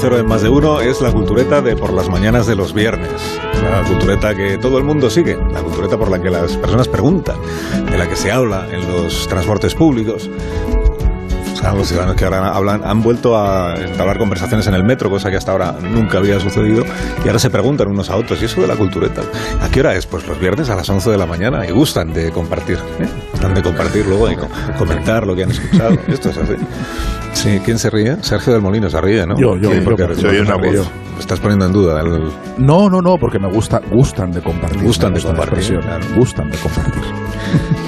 [0.00, 3.10] Cero en Más de Uno es la cultureta de por las mañanas de los viernes.
[3.62, 7.36] La cultureta que todo el mundo sigue, la cultureta por la que las personas preguntan,
[7.90, 10.30] de la que se habla en los transportes públicos.
[11.76, 15.36] Los ciudadanos que ahora hablan han vuelto a entablar conversaciones en el metro, cosa que
[15.36, 16.84] hasta ahora nunca había sucedido,
[17.22, 19.20] y ahora se preguntan unos a otros, ¿y eso de la cultureta?
[19.60, 20.06] ¿A qué hora es?
[20.06, 23.06] Pues los viernes a las 11 de la mañana, y gustan de compartir, ¿eh?
[23.32, 25.98] gustan de compartir luego co- comentar lo que han escuchado.
[26.08, 26.54] Esto es así.
[27.32, 28.16] Sí, ¿quién se ríe?
[28.22, 29.36] Sergio del Molino se ríe, ¿no?
[29.38, 30.02] Yo, yo, Sí, yo, porque
[30.40, 30.90] una voz.
[31.18, 32.00] Estás poniendo en duda.
[32.00, 34.82] el- No, no, no, porque me gusta, gustan de compartir.
[34.82, 36.04] Gustan de compartir, claro.
[36.16, 37.02] Gustan de compartir.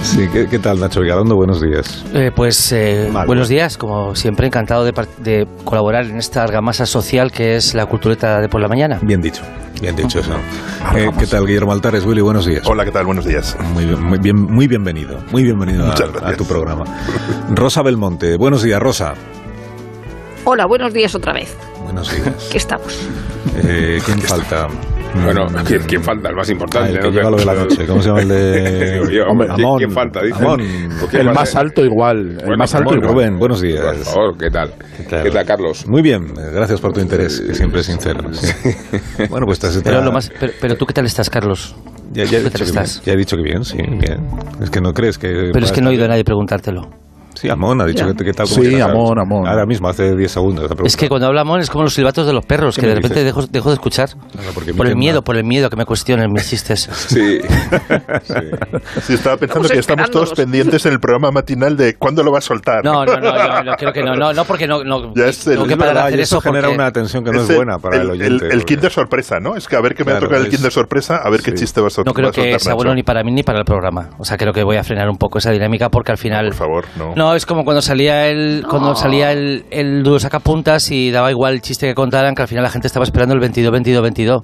[0.03, 1.37] Sí, ¿qué, qué tal, Nacho Vigalondo?
[1.37, 2.05] Buenos días.
[2.13, 7.55] Eh, pues eh, buenos días, como siempre, encantado de colaborar en esta argamasa social que
[7.55, 8.99] es la cultureta de por la mañana.
[9.01, 9.43] Bien dicho,
[9.83, 10.33] bien dicho eso.
[10.95, 11.11] Eh.
[11.19, 12.05] ¿Qué tal, Guillermo Altares?
[12.07, 12.63] Willy, buenos días.
[12.67, 13.05] Hola, ¿qué tal?
[13.05, 13.57] Buenos días.
[13.75, 16.33] Muy, bien- muy, bien, muy bienvenido, muy bienvenido a, Muchas gracias.
[16.33, 16.85] a tu programa.
[17.51, 19.15] Rosa Belmonte, buenos días, Rosa.
[20.45, 21.55] Hola, buenos días otra vez.
[21.83, 22.49] Buenos días.
[22.51, 22.99] ¿Qué estamos?
[23.57, 24.69] Eh, ¿Quién falta?
[25.15, 26.29] Bueno, Mm, ¿quién, quién falta?
[26.31, 26.91] El más ah, importante.
[26.93, 27.11] el que ¿no?
[27.11, 27.87] lleva lo de la noche.
[27.87, 28.93] ¿Cómo se llama el de...?
[28.93, 29.79] Digo yo, Hombre, ¿quién, Amón.
[29.79, 30.21] quién falta?
[30.35, 30.61] Amón.
[31.01, 32.19] ¿Por El más alto igual.
[32.19, 33.15] El Bueno, más alto Amón, igual.
[33.15, 33.99] Rubén, buenos Por días.
[34.09, 34.73] favor, ¿qué tal?
[35.09, 35.23] tal?
[35.25, 35.85] ¿Qué tal, Carlos?
[35.89, 38.21] Muy bien, gracias por tu interés, que siempre es sincero.
[38.33, 38.47] sí.
[39.31, 39.81] Bueno, pues estás...
[39.85, 41.75] Pero, lo más, pero, pero tú, ¿qué tal estás, Carlos?
[42.13, 43.03] Ya, ya he ¿Qué dicho tal que bien, estás?
[43.05, 44.27] ya he dicho que bien, sí, bien.
[44.63, 45.51] Es que no crees que...
[45.53, 46.83] Pero es que no he oído a nadie preguntártelo.
[47.35, 48.15] Sí, Amón ha dicho Ya.
[48.15, 48.91] que, que tal como Sí, estás.
[48.91, 49.49] Amón, Amón.
[49.49, 50.71] Ahora mismo, hace 10 segundos.
[50.85, 53.25] Es que cuando hablamos es como los silbatos de los perros, ¿Qué que de repente
[53.25, 54.11] dejo, dejo de escuchar.
[54.33, 56.89] Claro, porque Por el miedo, por el miedo que me cuestionen mis chistes.
[57.13, 57.41] Sí.
[58.23, 58.35] sí.
[59.03, 62.31] Sí, estaba pensando Estamos que estamos todos pendientes en el programa matinal de cuándo lo
[62.33, 62.85] va a soltar.
[62.85, 65.47] No, no, no, yo, yo creo que no, no, no porque no, no Ya es
[65.47, 67.43] el- tengo que es parar de verdad, hacer eso eso genera una tensión que no
[67.43, 68.47] es, el- buena para el, oyente.
[68.47, 69.57] El, porque- Kinder sorpresa, ¿no?
[69.57, 71.31] Es que a ver qué me Claro, va a tocar el es- Kinder sorpresa, a
[71.31, 73.33] ver qué chiste va a, sol- No creo soltar que sea bueno ni para mí
[73.33, 74.11] ni para el programa.
[74.19, 76.47] O sea, creo que voy a frenar un poco esa dinámica porque al final...
[76.47, 77.15] Por favor, no.
[77.23, 81.55] No, es como cuando salía el cuando salía el, el duro sacapuntas y daba igual
[81.55, 84.43] el chiste que contaran, que al final la gente estaba esperando el 22, 22, 22.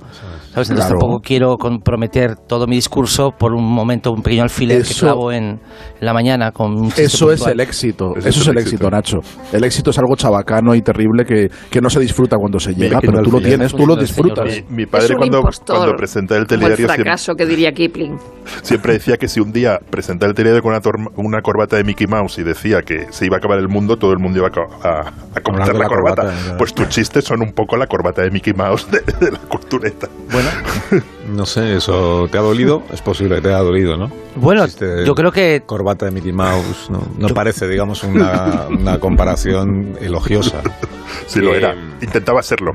[0.59, 0.71] ¿Sabes?
[0.71, 0.99] Entonces Claro.
[1.01, 5.33] tampoco quiero comprometer todo mi discurso por un momento, un pequeño alfiler que Eso- clavo
[5.33, 5.61] en, en
[6.01, 7.53] la mañana con un Eso es puntual.
[7.53, 8.13] el éxito.
[8.17, 9.19] Ese Eso es el éxito, Nacho.
[9.53, 13.01] El éxito es algo chabacano y terrible que, que no se disfruta cuando se llega,
[13.01, 14.45] pero tú lo tienes, tú lo disfrutas.
[14.69, 17.47] Mi, mi Es padre cuando, impostor, cuando presenta el Como el telediario siempre, fracaso que
[17.47, 18.17] diría Kipling.
[18.63, 21.85] siempre decía que si un día presentaba el telediario con una, torma- una corbata de
[21.85, 24.49] Mickey Mouse y decía que se iba a acabar el mundo, todo el mundo iba
[24.49, 25.01] a, a,
[25.35, 26.23] a comentar de la, la corbata.
[26.23, 26.57] corbata.
[26.59, 30.09] Pues tus chistes son un poco la corbata de Mickey Mouse de, de la cultureta.
[30.33, 30.48] Bueno,
[31.29, 32.83] No sé, ¿eso te ha dolido?
[32.91, 34.11] Es posible que te haya dolido, ¿no?
[34.35, 34.65] bueno
[35.05, 40.63] yo creo que Corbata de Mickey Mouse, no, no parece, digamos, una, una comparación elogiosa.
[41.27, 41.75] Si lo Eh, era.
[42.01, 42.73] Intentaba serlo.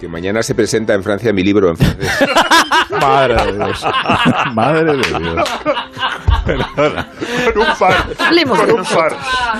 [0.00, 2.10] Que mañana se presenta en Francia mi libro en francés.
[3.00, 3.86] Madre de Dios.
[4.54, 5.44] Madre de Dios.
[6.44, 7.94] Con un par.
[8.18, 9.12] Hablemos de Con un par.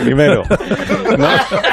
[0.02, 0.42] Primero,
[1.18, 1.28] no,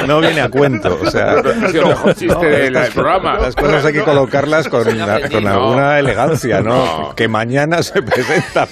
[0.06, 1.36] no viene a cuento, o sea...
[1.70, 3.38] Sido el mejor chiste del programa.
[3.38, 6.72] Las cosas hay que colocarlas con, con alguna elegancia, ¿no?
[6.72, 7.14] No.
[7.14, 8.66] Que mañana se presenta.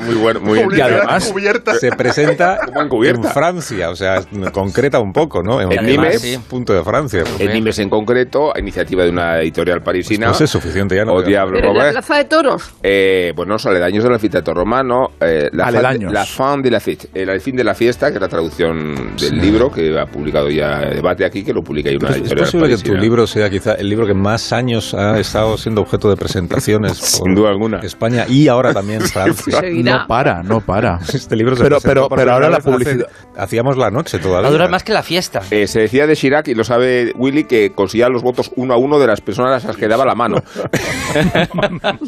[0.00, 0.70] Muy bueno, muy bien.
[0.76, 1.74] Y además- cubierta.
[1.74, 3.24] Se presenta en.
[3.28, 4.20] Francia, o sea,
[4.52, 5.60] concreta un poco, ¿no?
[5.60, 6.36] En, Nimes.
[6.36, 7.24] más punto de Francia.
[7.38, 10.28] En Nimes en concreto, a iniciativa de una editorial parisina.
[10.28, 11.14] Pues es suficiente ya, ¿no?
[11.14, 12.74] O Diablo Pero en la plaza de toros.
[12.82, 16.12] Eh, bueno, los aledaños del anfiteatro romano, eh, la, fin, Aledaños.
[16.12, 19.16] la fin de la fête, el, el fin de la fiesta, que es la traducción
[19.16, 22.68] del libro que ha publicado ya Debate aquí, que lo publica ahí una ¿Es, posible
[22.68, 26.16] que tu libro sea quizá el libro que más años ha estado siendo objeto de
[26.16, 27.78] presentaciones Sin duda alguna.
[27.80, 29.60] España y ahora también Francia?
[29.62, 30.98] No para, no para.
[31.12, 33.06] Este libro se Pero- pero- pero ahora la vez hace- publicidad-
[33.36, 34.48] hacíamos la noche va todavía.
[34.48, 35.40] a durar más que la fiesta.
[35.50, 38.76] Eh, se decía de Chirac, y lo sabe Willy, que conseguía los votos uno a
[38.78, 40.36] uno de las personas a las que daba la mano.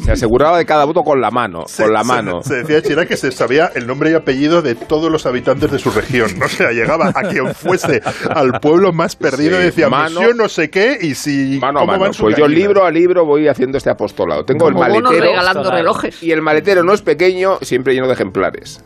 [0.03, 2.41] se aseguraba de cada voto con la mano, Se- con la se- mano.
[2.43, 5.79] Se, decía Chirac que se, sabía el nombre y apellido de todos los habitantes de
[5.79, 6.29] su región.
[6.43, 10.35] O sea, llegaba a quien fuese al pueblo más perdido Sí, y decía, mano- Monsieur
[10.35, 11.59] no sé qué, y si...
[11.59, 12.13] Mano a ¿cómo mano.
[12.19, 12.49] Pues yo gallinas?".
[12.51, 14.45] libro a libro voy haciendo este apostolado.
[14.45, 15.25] Tengo Como el maletero.
[15.25, 16.21] regalando relojes.
[16.23, 18.83] Y el maletero no es pequeño, siempre lleno de ejemplares.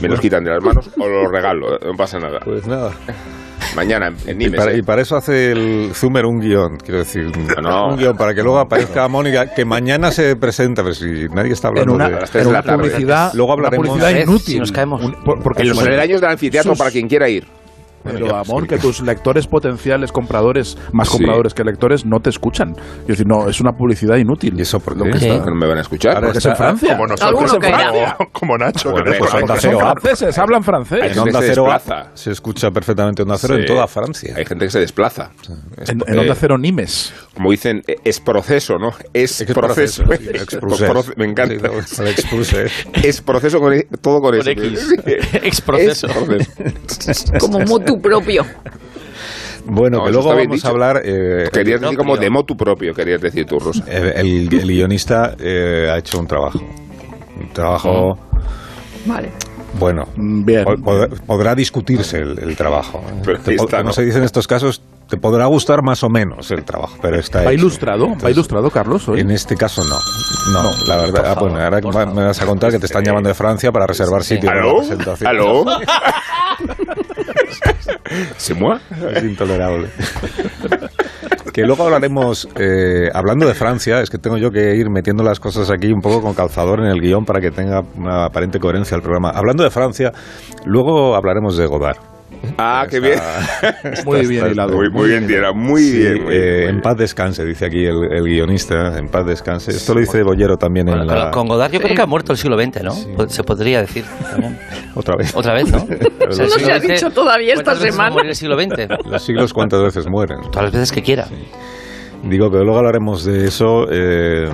[0.00, 2.40] Me los quitan de las manos o los regalo, no pasa nada.
[2.44, 2.92] Pues nada.
[3.76, 4.58] Mañana en Y Nimes.
[4.58, 4.78] para, ¿eh?
[4.78, 7.88] y para eso hace el Zumer un guion, quiero decir, un, No.
[7.88, 11.68] un guion para que luego aparezca Mónica, que mañana se presenta, pero si nadie está
[11.68, 12.16] En hablando una, de...
[12.16, 12.78] en de la una tarde.
[12.88, 14.54] publicidad, Luego una hablaremos- publicidad Vez, inútil.
[14.54, 15.02] si nos caemos.
[15.04, 17.46] Un- por- porque En los aledaños del anfiteatro sus- para quien quiera ir.
[18.04, 21.18] Pero, amor, que tus lectores potenciales, compradores, más Sí.
[21.18, 22.74] compradores que lectores, no te escuchan.
[23.02, 24.54] Es decir, no, es una publicidad inútil.
[24.58, 25.10] ¿Y eso por Lo qué?
[25.10, 25.28] que Sí.
[25.28, 26.14] está- Que no me van a escuchar.
[26.14, 26.88] Ahora Porque es en Francia.
[26.96, 27.60] Como nosotros en.
[27.62, 28.90] Francia, como Nacho.
[28.92, 31.12] Bueno, que pues Onda son Cero franceses, hablan francés.
[31.12, 32.10] En Onda Cero desplaza.
[32.14, 33.60] se escucha perfectamente Onda Cero Sí.
[33.62, 34.34] en toda Francia.
[34.36, 35.30] Hay gente que se desplaza.
[35.76, 37.12] Es- En, eh, en Onda Cero Nimes.
[37.38, 38.90] Como dicen, eh, es proceso, ¿no?
[39.14, 40.02] Es, proceso.
[40.60, 41.70] proceso, Me encanta.
[43.02, 44.50] Es proceso con e- todo con, Con eso.
[44.50, 44.94] X.
[45.44, 46.08] Exproceso.
[46.08, 47.32] Es proceso.
[47.38, 48.44] Como motu propio.
[49.66, 51.02] Bueno, No, que eso luego vamos a hablar...
[51.04, 53.84] eh, Querías decir como de motu propio, querías decir tú, Rosa.
[53.86, 54.06] el,
[54.48, 56.58] el- el guionista eh, ha hecho un trabajo.
[57.40, 58.18] Un trabajo...
[59.06, 59.30] Vale.
[59.78, 60.64] Bueno, Mm, Bien.
[60.64, 63.04] po- pod- podrá discutirse el, el trabajo.
[63.24, 63.38] Pero
[63.68, 63.92] como ¿no?
[63.92, 67.38] se dice en estos casos, te podrá gustar más o menos el trabajo, pero está
[67.38, 67.52] ¿Va hecho.
[67.54, 68.08] ilustrado?
[68.22, 69.08] ¿Va ilustrado, Carlos?
[69.08, 69.20] hoy?
[69.20, 69.96] En este caso no.
[70.52, 71.24] No, la verdad.
[71.26, 71.80] ah, bueno, ahora
[72.12, 74.76] me vas a contar que te están llamando de Francia para reservar sitio para ¿Aló?
[74.78, 75.28] presentación.
[75.28, 75.64] ¿Aló?
[78.36, 78.80] ¿Se mueve?
[79.14, 79.88] Es intolerable.
[81.52, 85.40] que luego hablaremos, eh, hablando de Francia, es que tengo yo que ir metiendo las
[85.40, 88.94] cosas aquí un poco con calzador en el guion para que tenga una aparente coherencia
[88.94, 89.30] el programa.
[89.30, 90.12] Hablando de Francia,
[90.64, 91.98] luego hablaremos de Godard.
[92.56, 93.18] Ah, qué bien.
[94.04, 94.74] Muy bien hilado.
[94.74, 95.52] Muy, muy bien, Diera.
[95.52, 96.24] Muy Sí, bien.
[96.24, 99.70] muy eh, bien, muy en paz descanse, dice aquí el, el guionista, en paz descanse.
[99.70, 101.30] Esto lo dice Bollero también Bueno, en con- la...
[101.30, 102.94] Con Godard yo creo que ha muerto el siglo XX, ¿no?
[103.16, 104.58] Po- Se podría decir también.
[104.94, 105.34] Otra vez.
[105.34, 105.78] Otra vez, ¿no?
[106.28, 108.28] O sea, No se ha dicho todavía esta ¿cuántas veces va a semana?
[108.28, 109.06] el siglo XX?
[109.10, 110.40] Los siglos cuántas veces mueren.
[110.50, 111.26] Todas las veces que quiera.
[112.24, 114.48] Digo que luego hablaremos de eso eh,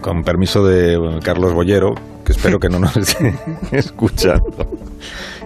[0.00, 1.94] con permiso de Carlos Bollero,
[2.24, 3.34] que espero que no nos esté
[3.72, 4.66] escuchando.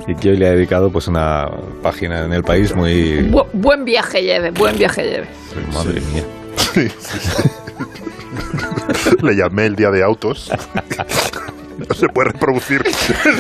[0.08, 1.46] Y que hoy le ha dedicado pues una
[1.82, 3.28] página en el país muy...
[3.31, 5.28] Bu- buen viaje lleve, buen viaje lleve.
[5.72, 6.25] Madre mía.
[9.22, 10.50] Le llamé el día de autos.
[11.88, 12.81] No se puede reproducir.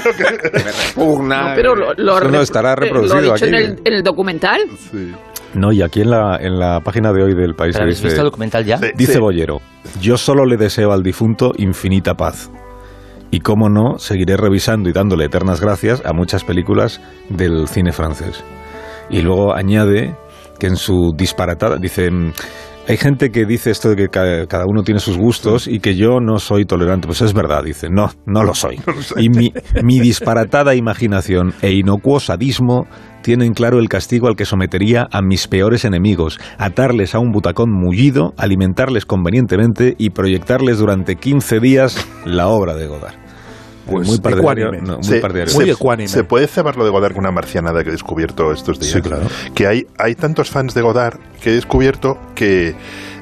[0.04, 0.50] lo que-
[0.96, 1.50] Pugna.
[1.50, 1.94] No, pero lo,
[2.28, 3.54] no estará eh, reproducido Lo ha dicho aquí.
[3.54, 4.60] en el, en el documental.
[4.90, 5.12] Sí.
[5.54, 7.96] No, y aquí en la, en la página de hoy del país ¿Pero se ¿Habéis
[7.98, 8.78] visto dice, el documental ya?
[8.78, 8.86] Sí.
[8.96, 9.60] dice Bollero,
[10.00, 12.50] yo solo le deseo al difunto infinita paz.
[13.32, 17.00] Y cómo no, seguiré revisando y dándole eternas gracias a muchas películas
[17.30, 18.44] del cine francés.
[19.10, 20.14] Y luego añade
[20.60, 22.32] que en su disparatada, dice, mm,
[22.88, 25.94] hay gente que dice esto de que ca- cada uno tiene sus gustos y que
[25.96, 27.06] yo no soy tolerante.
[27.06, 28.78] Pues es verdad, dice, no, no lo soy.
[29.16, 29.52] Y mi,
[29.82, 32.86] mi disparatada imaginación e inocuo sadismo
[33.22, 37.70] tienen claro el castigo al que sometería a mis peores enemigos, atarles a un butacón
[37.72, 43.21] mullido, alimentarles convenientemente y proyectarles durante 15 días la obra de Godard.
[43.86, 44.86] Pues muy partidario, ecuánime.
[44.88, 45.54] no, muy Se- partidario.
[45.54, 46.08] Muy se, ecuánime.
[46.08, 48.92] se puede cebar lo de Godard con una marcianada que he descubierto estos días.
[48.92, 49.26] Sí, claro.
[49.54, 52.74] Que hay, hay tantos fans de Godard que he descubierto que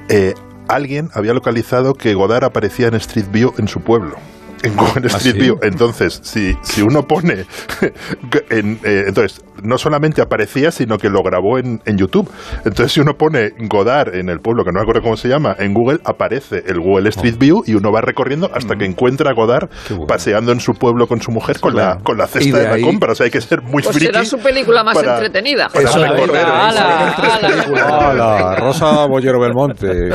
[0.09, 0.35] eh,
[0.69, 4.17] alguien había localizado que Godard aparecía en Street View en su pueblo.
[4.62, 5.41] En Google ¿Ah, Street sí?
[5.41, 5.59] View.
[5.62, 7.47] Entonces, si, si uno pone.
[8.51, 12.31] en, eh, entonces, no solamente aparecía, sino que lo grabó en, en YouTube.
[12.59, 15.55] Entonces, si uno pone Godard en el pueblo, que no me acuerdo cómo se llama,
[15.59, 19.35] en Google, aparece el Google Street View y uno va recorriendo hasta que encuentra a
[19.35, 20.07] Godard bueno.
[20.07, 22.75] paseando en su pueblo con su mujer con, la, con la cesta de de, la
[22.76, 23.12] ahí- compra.
[23.12, 24.07] O sea, hay que ser muy Pues friki.
[24.12, 25.69] será su película más para- entretenida.
[25.69, 26.45] para Eso, recorrer.
[26.47, 28.11] ¡Hala!
[28.11, 30.11] Hola, Rosa Bollero Belmonte.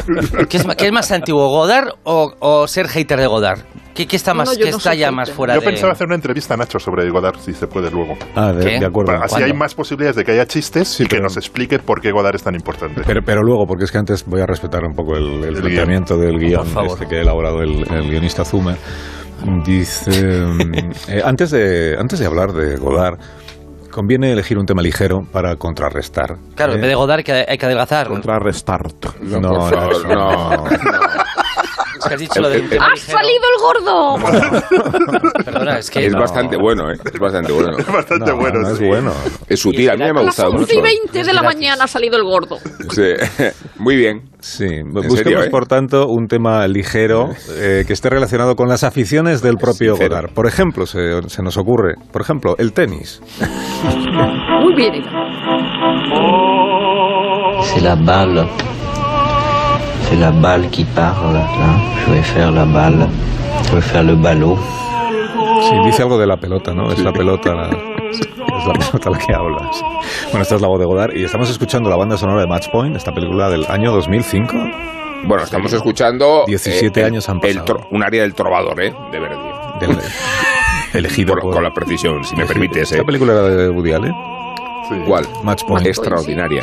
[0.50, 3.60] ¿Qué es, ma- qué es más antiguo, Godard o, o ser hater de Godard?
[3.96, 5.66] ¿Qué, qué está No, más, yo qué no está ya más fuera Yo de...?
[5.68, 8.18] pensaba hacer una entrevista a Nacho sobre Godard, si se puede luego.
[8.36, 9.14] Ah, de, de acuerdo.
[9.14, 9.46] Para- así ¿Cuándo?
[9.48, 12.12] hay más posibilidades de que haya chistes Sí, y que pero- nos explique por qué
[12.12, 13.02] Godard es tan importante.
[13.08, 15.62] Pero, pero luego, porque es que antes voy a respetar un poco el, el El
[15.62, 16.92] planteamiento del guion Por favor.
[16.92, 18.75] este que ha elaborado el, el guionista Zumer.
[19.66, 20.12] Dice,
[21.08, 23.18] eh, antes, de, antes de hablar de Godard,
[23.92, 26.36] conviene elegir un tema ligero para contrarrestar.
[26.56, 26.75] Claro, ¿eh?
[26.75, 28.08] en vez de Godard hay que, hay que adelgazar.
[28.08, 28.82] Contrarrestar.
[29.22, 29.88] No, no, no.
[30.16, 30.64] no.
[32.08, 33.18] Que has dicho lo del tema ¡Ha ligero.
[33.18, 34.18] salido el gordo!
[35.46, 36.06] Perdona, es que...
[36.08, 36.20] Es no.
[36.20, 36.96] bastante bueno, ¿eh?
[37.14, 37.78] Es bastante bueno.
[37.78, 38.60] Es bastante No, bueno.
[38.62, 38.86] no es sí.
[38.86, 39.12] bueno.
[39.48, 40.74] Es sutil, a mí me ha A las gustado 11 mucho.
[40.74, 42.58] y 20 de la mañana ha salido el gordo.
[42.92, 43.14] Sí.
[43.80, 44.30] Muy bien.
[44.40, 45.50] Sí, serio, busquemos eh?
[45.50, 49.96] por tanto un tema ligero eh, que esté relacionado con las aficiones del propio.
[49.98, 50.32] Godard.
[50.34, 53.22] Por ejemplo, se, se nos ocurre, por ejemplo, el tenis.
[54.62, 54.94] Muy bien.
[54.96, 55.10] Ida.
[57.64, 58.46] C'est la balle.
[60.10, 61.46] C'est la balle qui parle, là.
[62.06, 63.08] Je vais faire la balle.
[63.68, 64.58] Je vais faire le ballot.
[65.70, 66.92] Sí, dice algo de la pelota, ¿no?
[66.92, 67.70] Es la pelota la,
[68.10, 69.70] es la pelota la que habla.
[69.74, 69.82] sí.
[70.32, 72.70] Bueno, esta es la voz de Godard y estamos escuchando la banda sonora de Match
[72.72, 74.54] Point, esta película del año 2005.
[75.24, 76.44] Bueno, estamos escuchando...
[76.46, 77.80] 17 el- años han el pasado.
[77.80, 78.94] tro- un área del trovador, ¿eh?
[79.12, 79.36] De Verdi.
[79.80, 79.98] Del-
[80.94, 82.96] elegido Por- por- con la precisión, si me permites, ¿eh?
[82.96, 84.14] Esta película era de Woody Allen,
[85.08, 85.26] ¿Cuál?
[85.44, 85.88] Match Point.
[85.88, 86.62] Extraordinaria.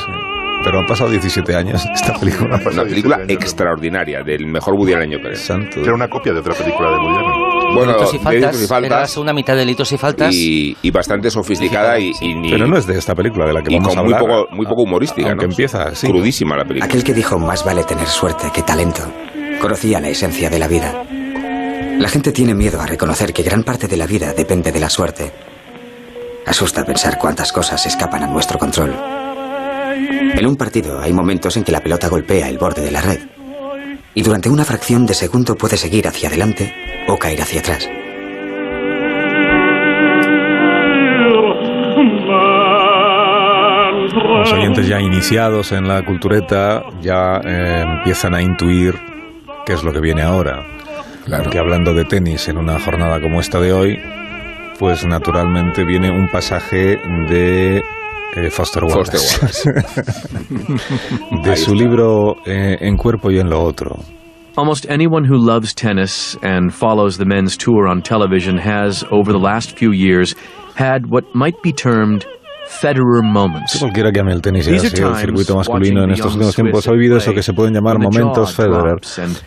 [0.64, 2.60] Pero han pasado 17 años esta película.
[2.70, 5.34] Una película extraordinaria, del mejor Woody Allen, yo creo.
[5.36, 5.80] Santo.
[5.80, 7.74] Era una copia de otra película de Woody Allen.
[7.74, 8.90] Bueno, Delitos y faltas, y faltas.
[8.90, 10.34] era la segunda mitad de delitos y faltas.
[10.34, 13.62] y, y bastante sofisticada y, y ni- Pero no es de esta película de la
[13.62, 15.52] que y vamos con a muy poco, muy poco humorística, Aunque ¿no?
[15.52, 15.90] empieza.
[16.00, 16.84] Crudísima la película.
[16.84, 19.02] Aquel que dijo más vale tener suerte que talento,
[19.60, 21.02] conocía la esencia de la vida.
[21.98, 24.90] La gente tiene miedo a reconocer que gran parte de la vida depende de la
[24.90, 25.32] suerte.
[26.46, 28.92] Asusta pensar cuántas cosas escapan a nuestro control.
[30.42, 33.20] En un partido hay momentos en que la pelota golpea el borde de la red.
[34.12, 36.74] Y durante una fracción de segundo puede seguir hacia adelante
[37.06, 37.88] o caer hacia atrás.
[44.40, 48.98] Los oyentes ya iniciados en la cultureta ya eh, empiezan a intuir
[49.64, 50.66] qué es lo que viene ahora.
[51.24, 53.96] Porque hablando de tenis en una jornada como esta de hoy,
[54.80, 56.96] pues naturalmente viene un pasaje
[57.28, 57.84] de
[58.36, 59.38] eh, Foster Wallace.
[59.38, 59.74] Foster
[61.44, 63.98] de su libro eh, En cuerpo y en lo otro.
[64.56, 69.38] Almost anyone who loves tennis and follows the men's tour on television has, over the
[69.38, 70.34] last few years,
[70.74, 72.26] had what might be termed
[72.66, 73.78] Federer moments.
[73.78, 76.32] Cualquiera que ame el tenis y are sido el times circuito masculino watching en estos
[76.32, 79.00] young últimos tiempos ha vivido eso que se pueden llamar momentos Federer,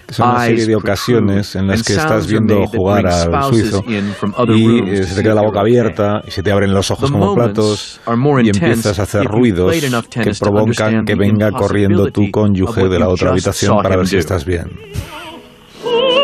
[0.05, 3.27] que son una serie eyes de ocasiones en las que and estás viendo jugar al
[3.27, 6.31] spouses suizo in from other y rooms eh, se te queda la boca abierta y
[6.31, 9.03] se te abren los ojos The como moments platos are more y intense empiezas a
[9.03, 13.77] hacer ruidos played enough que provocan que venga corriendo tu cónyuge de la otra habitación
[13.81, 14.69] para ver si estás bien.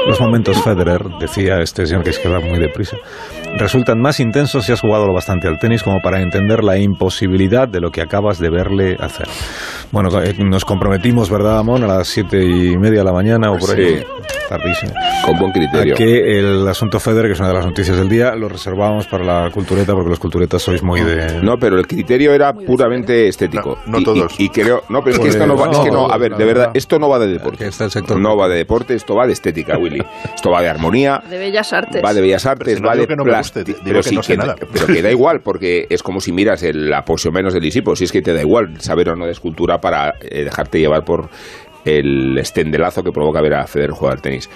[0.07, 2.98] Los momentos Federer, decía este señor que es que va muy deprisa,
[3.58, 7.67] resultan más intensos si has jugado lo bastante al tenis como para entender la imposibilidad
[7.67, 9.27] de lo que acabas de verle hacer.
[9.91, 11.84] Bueno, eh, nos comprometimos, ¿verdad, Amón?
[11.84, 13.98] A las siete y media de la mañana o por ahí.
[13.98, 14.03] Sí.
[14.50, 14.91] Tardísimo.
[15.25, 15.93] Con buen criterio.
[15.93, 19.08] A que el asunto Federer, que es una de las noticias del día, lo reservamos
[19.08, 21.41] para la cultureta porque los culturetas sois muy de...
[21.41, 23.77] No, pero el criterio era puramente estético.
[23.86, 24.39] No- no Y- todos.
[24.39, 26.13] Y, y creo, no, pero es que Pues, esto no va, es que no, no,
[26.13, 27.65] a ver, de verdad, esto no va de deporte.
[27.65, 30.03] Está el sector- No va de deporte, esto va de estética, Willy.
[30.36, 32.01] Esto va de armonía, De bellas artes.
[32.03, 33.08] va de bellas artes, no va de
[33.41, 34.55] guste, pero que sí no sé que- nada.
[34.71, 38.05] Pero que da igual, porque es como si miras el aposio menos del Lisipo, si
[38.05, 41.29] es que te da igual saber o no de escultura para eh, dejarte llevar por
[41.86, 44.50] el estendelazo que provoca ver a Federer jugar al tenis.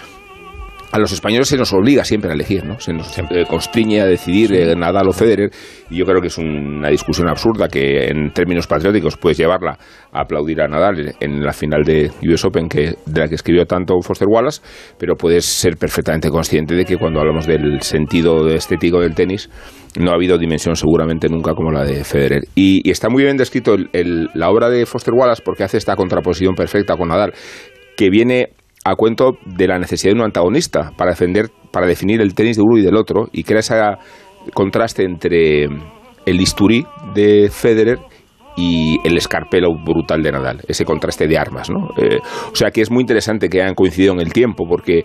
[0.96, 2.80] A los españoles se nos obliga siempre a elegir, ¿no?
[2.80, 5.50] Se nos eh, constriñe a decidir eh, Nadal o Federer
[5.90, 9.78] y yo creo que es una discusión absurda que en términos patrióticos puedes llevarla
[10.14, 13.66] a aplaudir a Nadal en la final de US Open que, de la que escribió
[13.66, 14.62] tanto Foster Wallace,
[14.98, 19.50] pero puedes ser perfectamente consciente de que cuando hablamos del sentido estético del tenis
[20.00, 22.44] no ha habido dimensión seguramente nunca como la de Federer.
[22.56, 25.76] Y, y está muy bien descrito el- el- la obra de Foster Wallace porque hace
[25.76, 27.34] esta contraposición perfecta con Nadal,
[27.98, 28.50] que viene
[28.86, 32.64] a cuento de la necesidad de un antagonista para defender, para definir el tenis de
[32.64, 33.76] uno y del otro, y crea ese
[34.54, 37.98] contraste entre el bisturí de Federer
[38.56, 41.90] y el escarpelo brutal de Nadal, ese contraste de armas, ¿no?
[41.98, 42.20] Eh,
[42.52, 45.04] o sea que es muy interesante que hayan coincidido en el tiempo, porque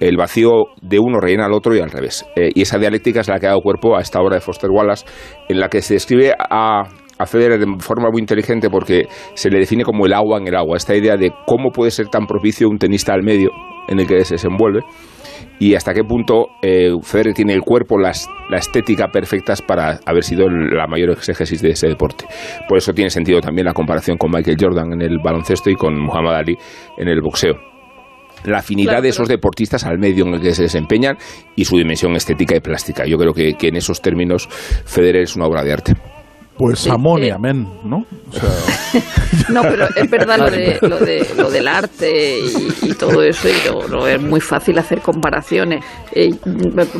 [0.00, 2.26] el vacío de uno rellena al otro y al revés.
[2.34, 4.70] Eh, y esa dialéctica es la que ha dado cuerpo a esta obra de Foster
[4.70, 5.06] Wallace,
[5.48, 6.82] en la que se describe a,
[7.20, 10.56] a Federer de forma muy inteligente porque se le define como el agua en el
[10.56, 13.50] agua, esta idea de cómo puede ser tan propicio un tenista al medio
[13.88, 14.80] en el que se desenvuelve
[15.58, 20.24] y hasta qué punto eh, Federer tiene el cuerpo, las, la estética perfectas para haber
[20.24, 22.24] sido la mayor exégesis de ese deporte.
[22.66, 25.98] Por eso tiene sentido también la comparación con Michael Jordan en el baloncesto y con
[26.00, 26.56] Muhammad Ali
[26.96, 27.54] en el boxeo.
[28.44, 31.18] La afinidad Claro, de esos deportistas al medio en el que se desempeñan
[31.56, 33.04] y su dimensión estética y plástica.
[33.04, 34.48] Yo creo que, que en esos términos
[34.86, 35.94] Federer es una obra de arte.
[36.60, 37.32] Pues Sí, amón y eh.
[37.32, 38.04] amén, ¿no?
[38.28, 38.50] O sea,
[39.48, 43.48] No, pero es verdad lo, de, lo, de, lo del arte y, y todo eso,
[43.48, 45.82] y no, no es muy fácil hacer comparaciones.
[46.12, 46.28] Eh,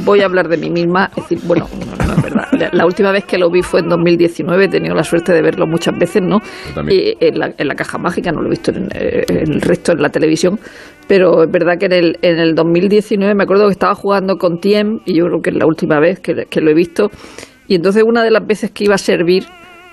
[0.02, 2.48] voy a hablar de mí misma, es decir, bueno, no, no es verdad.
[2.52, 5.42] La, la última vez que lo vi fue en 2019, he tenido la suerte de
[5.42, 6.38] verlo muchas veces, ¿no?
[6.74, 6.98] también.
[6.98, 9.60] Y en, la, en la caja mágica, no lo he visto en, eh, en el
[9.60, 10.58] resto en la televisión,
[11.06, 14.58] pero es verdad que en el, en el 2019 me acuerdo que estaba jugando con
[14.58, 17.10] Tiem, y yo creo que es la última vez que, que lo he visto,
[17.70, 19.44] y entonces una de las veces que iba a servir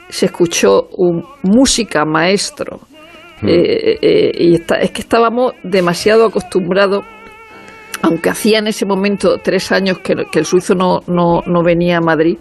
[0.09, 2.79] se escuchó un música maestro.
[3.43, 7.05] Eh, eh, y está- es que estábamos demasiado acostumbrados,
[8.01, 11.97] aunque hacía en ese momento tres años que, que el suizo no, no, no venía
[11.97, 12.37] a Madrid.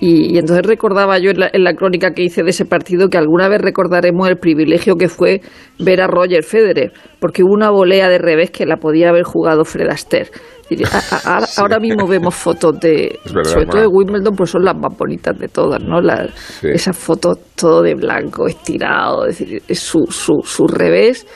[0.00, 3.08] Y, y entonces recordaba yo en la, en la crónica que hice de ese partido
[3.08, 5.40] que alguna vez recordaremos el privilegio que fue
[5.80, 9.64] ver a Roger Federer, porque hubo una volea de revés que la podía haber jugado
[9.64, 10.30] Fred Astaire.
[11.56, 13.86] Ahora, mismo vemos fotos de, verdad, sobre todo de.
[13.88, 16.00] Wimbledon, pues son las más bonitas de todas, ¿no?
[16.00, 16.68] Las- Sí.
[16.72, 21.26] Esas fotos todo de blanco, estirado, es decir, es su, su, su revés.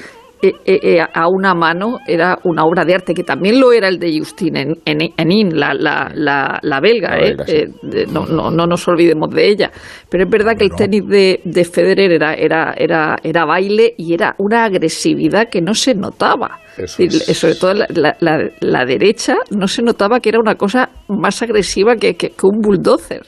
[0.42, 3.86] Eh, eh, eh, a una mano era una obra de arte que también lo era
[3.88, 7.20] el de Justine en, en, Enin, la, la, la, la belga, La ¿eh?
[7.28, 7.56] belga, sí.
[7.56, 9.70] Eh, de- no, no, no nos olvidemos de ella.
[10.10, 14.14] Pero es verdad que el tenis de, de Federer era, era, era, era baile y
[14.14, 16.58] era una agresividad que no se notaba.
[16.76, 17.24] Eso es.
[17.38, 21.40] Sobre todo la, la- la- la derecha no se notaba que era una cosa más
[21.42, 23.22] agresiva que, que- que un bulldozer.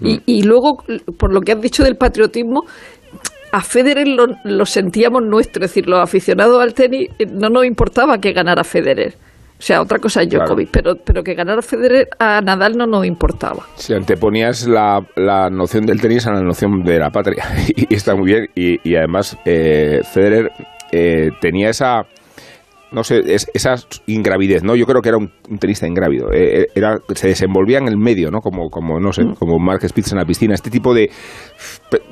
[0.00, 0.06] Mm.
[0.08, 0.76] Y, y luego,
[1.18, 2.62] por lo que has dicho del patriotismo,
[3.58, 7.64] a Federer lo, lo sentíamos nuestro, es decir, los aficionados al tenis eh, no nos
[7.64, 9.14] importaba que ganara Federer.
[9.58, 10.44] O sea, otra cosa es Claro.
[10.44, 13.66] Djokovic, pero, pero que ganara Federer a Nadal no nos importaba.
[13.74, 17.44] Si anteponías la, la noción del tenis a la noción de la patria.
[17.66, 18.46] Y, está muy bien.
[18.54, 20.52] Y, y además, eh, Federer
[20.92, 22.06] eh, tenía esa.
[22.90, 23.74] No sé, es- esa
[24.06, 24.74] ingravidez, ¿no?
[24.74, 26.32] Yo creo que era un, un tenista ingrávido.
[26.32, 28.40] Eh, eh, era, se desenvolvía en el medio, ¿no?
[28.40, 30.54] Como, como no sé, como Mark Spitz en la piscina.
[30.54, 31.10] Este tipo de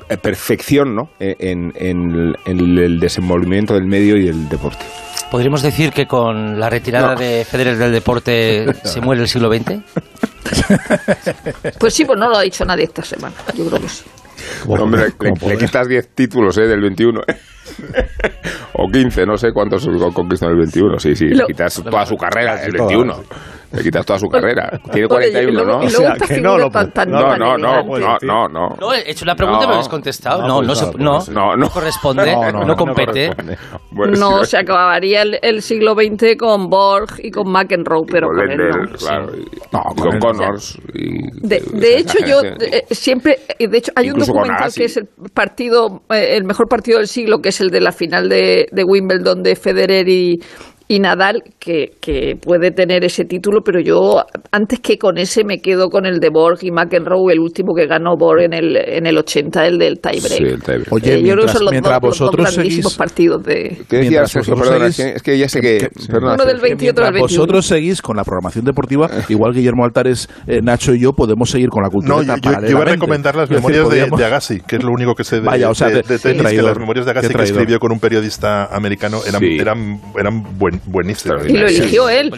[0.09, 1.09] eh, perfección, ¿no?
[1.19, 4.85] En, en- en el desenvolvimiento del medio y del deporte.
[5.31, 7.19] ¿Podríamos decir que con la retirada No.
[7.19, 9.81] de Federer del deporte se muere el siglo XX?
[11.79, 13.35] Pues sí, pues no lo ha dicho nadie esta semana.
[13.55, 14.03] Yo creo que sí.
[14.67, 16.67] Hombre, le- le, quitas 10 títulos ¿eh?
[16.67, 17.21] del 21.
[18.73, 20.99] o 15, no sé cuántos conquistó en el 21.
[20.99, 22.87] Sí, sí, le Lo- quitas toda su carrera todas.
[22.87, 23.23] 21.
[23.71, 24.79] Le quitas toda su carrera.
[24.91, 25.83] Tiene Oye, y 41, luego- ¿no?
[25.83, 28.75] y O luego sea, que no lo tan, tan- No, no, no, no, no, no.
[28.79, 29.65] No, he hecho una pregunta No.
[29.65, 30.41] y me habéis contestado.
[30.41, 31.69] No, No, no, no, no, no.
[31.69, 33.27] corresponde, No, no, no, no, no compete.
[33.27, 33.57] corresponde.
[33.91, 38.27] Bueno, no, sí, se acabaría el, el siglo XX con Borg y con McEnroe, pero
[38.27, 38.95] con él no.
[38.97, 40.19] claro, y, No, y con con.
[40.19, 40.77] Connors.
[40.93, 44.71] y- De, y de hecho, yo eh, siempre, eh, de hecho, hay Incluso un documental
[44.73, 47.91] que es el partido, eh, el mejor partido del siglo, que es el de la
[47.91, 50.39] final de, de Wimbledon de Federer y,
[50.87, 54.25] y Nadal, que, que puede tener ese título, pero yo
[54.57, 57.85] antes que con ese me quedo con el de Borg y McEnroe, el último que
[57.87, 60.37] ganó Borg en el, en el 80, el del tiebreak.
[60.37, 60.91] Sí, el tiebreak.
[60.93, 62.97] Oye, Eh, yo creo que mientras, son los mientras dos, los dos vosotros grandísimos seguís...
[62.97, 63.53] partidos de...
[63.53, 64.53] ¿Qué decías, Mientras Sergio?
[64.55, 65.77] vosotros Perdona, seguís- es que- ya sé que...
[65.77, 66.61] que- perdona, Uno del Sergio.
[66.67, 67.41] 20 y otro del Mientras 21.
[67.41, 71.69] vosotros seguís con la programación deportiva, igual Guillermo Altares, eh, Nacho y yo podemos seguir
[71.69, 72.15] con la cultura.
[72.17, 74.91] No, yo, yo- yo iba a recomendar las memorias de, de Agassi, que es lo
[74.91, 77.33] único que sé de, Vaya, o sea, de- de- tenis, que las memorias de Agassi
[77.33, 79.57] que escribió con un periodista americano eran, Sí.
[79.59, 81.45] eran, eran buen- buenísimas.
[81.47, 82.31] Y lo eligió él.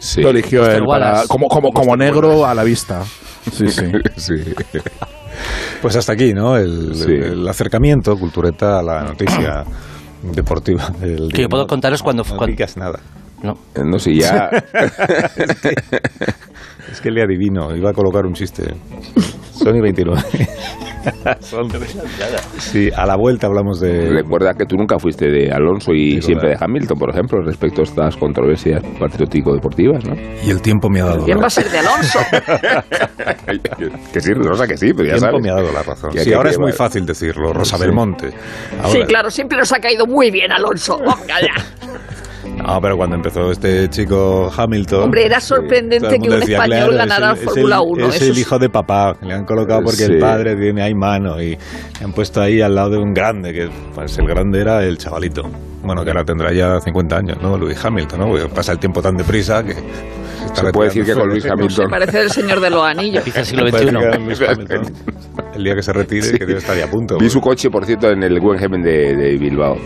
[0.00, 0.20] Sí.
[0.22, 1.28] Lo eligió él para- Wallace.
[1.48, 1.98] Como, como, como Mr.
[1.98, 3.02] negro a la vista.
[3.52, 3.84] Sí, sí.
[4.16, 4.34] Sí.
[5.82, 6.56] Pues hasta aquí, ¿no?
[6.56, 7.12] El, Sí.
[7.12, 9.64] el acercamiento, cultureta, a la noticia
[10.22, 10.88] deportiva.
[11.00, 11.68] del Que yo puedo ¿no?
[11.68, 13.00] contaros cuando- No cuando- digas nada.
[13.42, 13.58] No.
[13.84, 14.48] No sé, ya...
[16.90, 18.64] Es que le adivino, iba a colocar un chiste.
[19.52, 20.20] Sony 29.
[21.40, 21.68] Son-
[22.58, 24.08] Sí, a la vuelta hablamos de...
[24.08, 26.56] Recuerda que tú nunca fuiste de Alonso y Sí, siempre de.
[26.58, 30.14] Hamilton, por ejemplo, respecto a estas controversias patriótico-deportivas, ¿no?
[30.44, 32.18] Y el tiempo me ha dado ¿Quién la va a ser de Alonso?
[34.12, 35.42] que sí, Rosa, que sí, pero ya El tiempo sabes.
[35.42, 36.10] me ha dado la razón.
[36.16, 37.82] Sí, ahora es muy fácil decirlo, Rosa Sí.
[37.82, 38.30] Belmonte.
[38.78, 40.98] Ahora- Sí, claro, siempre nos ha caído muy bien Alonso.
[40.98, 41.54] Venga ya.
[42.56, 45.04] No, pero cuando empezó este chico Hamilton...
[45.04, 48.08] Hombre, era sorprendente que un decía, español claro, ganara Fórmula es el- 1.
[48.08, 50.12] Es el hijo de papá, que le han colocado porque Sí.
[50.12, 51.50] el padre tiene ahí mano y
[51.98, 54.96] le han puesto ahí al lado de un grande, que pues el grande era el
[54.98, 55.42] chavalito.
[55.82, 57.58] Bueno, que ahora tendrá ya 50 años, ¿no?
[57.58, 58.28] Luis Hamilton, ¿no?
[58.28, 59.74] Porque pasa el tiempo tan deprisa que...
[60.46, 61.28] está Se puede decir que con.
[61.28, 61.90] Luis Se Hamilton...
[61.90, 63.24] parece el señor de los anillos.
[63.36, 63.88] El siglo XXI.
[65.54, 66.38] El día que se retire, Sí.
[66.38, 67.16] que debe estar ya a punto.
[67.18, 69.76] Vi su coche, por cierto, en el Guggenheim de, de Bilbao.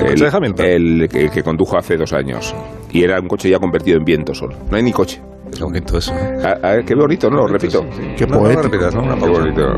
[0.00, 0.66] ¿El coche de Hamilton?
[0.66, 2.54] El que, que condujo hace dos años.
[2.90, 4.56] Y era un coche ya convertido en viento solo.
[4.70, 5.20] No hay ni coche.
[5.52, 6.12] Es bonito eso.
[6.14, 6.42] ¿eh?
[6.42, 7.36] A, a ver, qué bonito, ¿no?
[7.38, 7.84] Lo repito.
[8.16, 8.62] Qué No, no lo poético.
[8.62, 9.02] repitas, ¿no?
[9.02, 9.74] Una Qué bonito.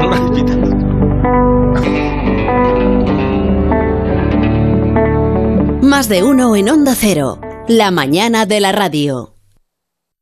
[5.82, 7.38] Más de uno en Onda Cero.
[7.68, 9.36] La mañana de la radio.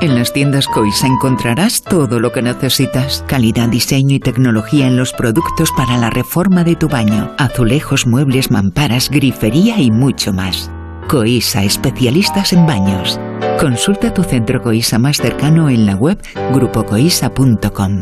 [0.00, 3.24] En las tiendas Coisa encontrarás todo lo que necesitas.
[3.26, 7.34] Calidad, diseño y tecnología en los productos para la reforma de tu baño.
[7.36, 10.70] Azulejos, muebles, mamparas, grifería y mucho más.
[11.08, 13.18] Coisa, especialistas en baños.
[13.58, 18.00] Consulta tu centro Coisa más cercano en la web grupocoisa.com.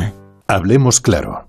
[0.49, 1.49] Hablemos claro.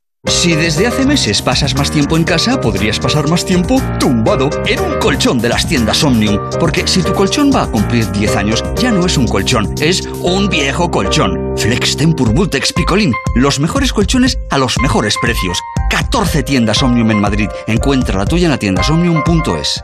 [0.27, 4.79] Si desde hace meses pasas más tiempo en casa, podrías pasar más tiempo tumbado en
[4.79, 6.39] un colchón de las tiendas Omnium.
[6.59, 10.01] Porque si tu colchón va a cumplir 10 años, ya no es un colchón, es
[10.21, 11.53] un viejo colchón.
[11.57, 15.59] Flex Tempur Vultex Picolín, los mejores colchones a los mejores precios.
[15.89, 17.49] 14 tiendas Omnium en Madrid.
[17.67, 19.83] Encuentra la tuya en la tiendasomnium.es.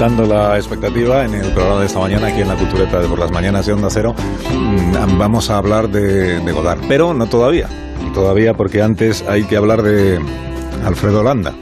[0.00, 3.30] La expectativa en el programa de esta mañana, aquí en la Cultureta de por las
[3.30, 4.14] mañanas de Onda Cero.
[4.50, 7.68] Mm, Vamos a hablar de, de Godard, pero no todavía.
[8.14, 10.18] Todavía porque antes hay que hablar de
[10.86, 11.52] Alfredo Landa.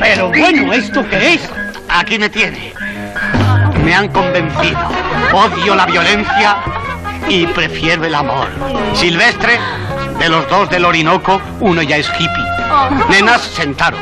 [0.00, 1.48] Pero bueno, ¿esto qué es?
[1.88, 2.72] Aquí me tiene.
[3.84, 4.80] Me han convencido.
[5.32, 6.56] Odio la violencia
[7.28, 8.48] y prefiero el amor.
[8.94, 9.52] Silvestre,
[10.18, 12.44] de los dos del Orinoco, uno ya es hippie.
[13.08, 14.00] Nenas, sentaros.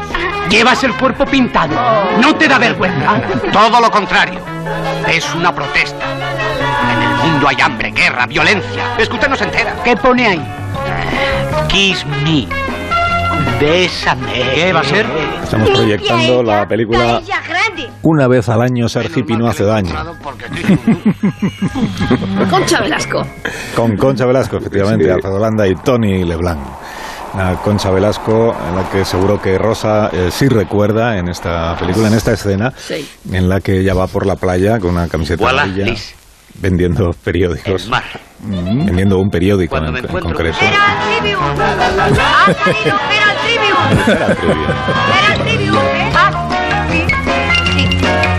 [0.53, 1.75] Llevas el cuerpo pintado.
[2.21, 3.23] ¿No te da vergüenza?
[3.51, 4.39] Todo lo contrario.
[5.09, 6.05] Es una protesta.
[6.93, 8.95] En el mundo hay hambre, guerra, violencia.
[8.99, 9.75] Es que usted no se entera.
[9.83, 10.47] ¿Qué pone ahí?
[11.69, 12.47] Kiss me.
[13.59, 14.43] Bésame.
[14.55, 15.07] ¿Qué va a ser?
[15.43, 17.23] Estamos proyectando la película
[18.03, 19.91] Una vez al año ser hippie no hace daño.
[22.51, 23.27] Concha Velasco.
[23.75, 26.61] Con Concha Velasco, efectivamente, Alfredo Landa y Tony Leblanc.
[27.35, 32.09] A Concha Velasco, en la que seguro que Rosa eh, sí recuerda en esta película,
[32.09, 33.09] en esta escena, Sí.
[33.33, 36.15] en la que ella va por la playa con una camiseta Voilà, amarilla, Liz.
[36.55, 37.85] vendiendo periódicos.
[37.85, 38.05] El mar.
[38.45, 40.59] Mm, Vendiendo un periódico en, Cuando me en encuentro- concreto.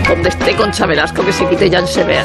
[0.08, 2.24] Donde esté Concha Velasco, que se quite Jan Sever.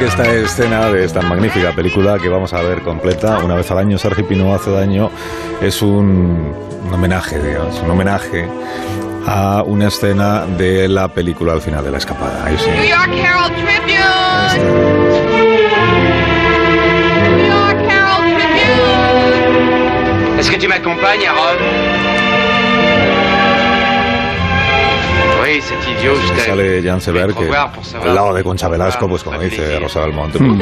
[0.00, 3.76] Porque esta escena de esta magnífica película que vamos a ver completa una vez al
[3.76, 5.10] año, Sergio Pino hace daño,
[5.60, 6.54] es un,
[6.86, 8.48] un homenaje, digamos, un homenaje
[9.26, 12.46] a una escena de la película al final de la escapada.
[12.46, 12.70] Ahí sí.
[12.70, 14.56] New York Herald Tribune.
[17.36, 19.60] New York Herald Tribune.
[20.38, 22.09] Est-ce que tu m'accompagnes, Harold
[25.60, 26.40] T'ai...
[26.46, 27.48] Sale Jan Sever, que
[27.96, 30.58] al lado de Concha Velasco, pues como dice Rosa del Monte, Hmm.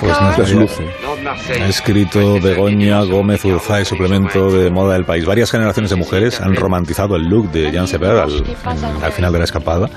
[0.00, 0.84] pues no Les luce.
[1.02, 1.62] Lord Marseille.
[1.62, 5.24] Ha escrito Begoña Gómez Urzay, suplemento de moda del país.
[5.24, 8.44] Varias generaciones de mujeres han romantizado el look de Jan Sever al,
[9.02, 9.88] al final de la escapada,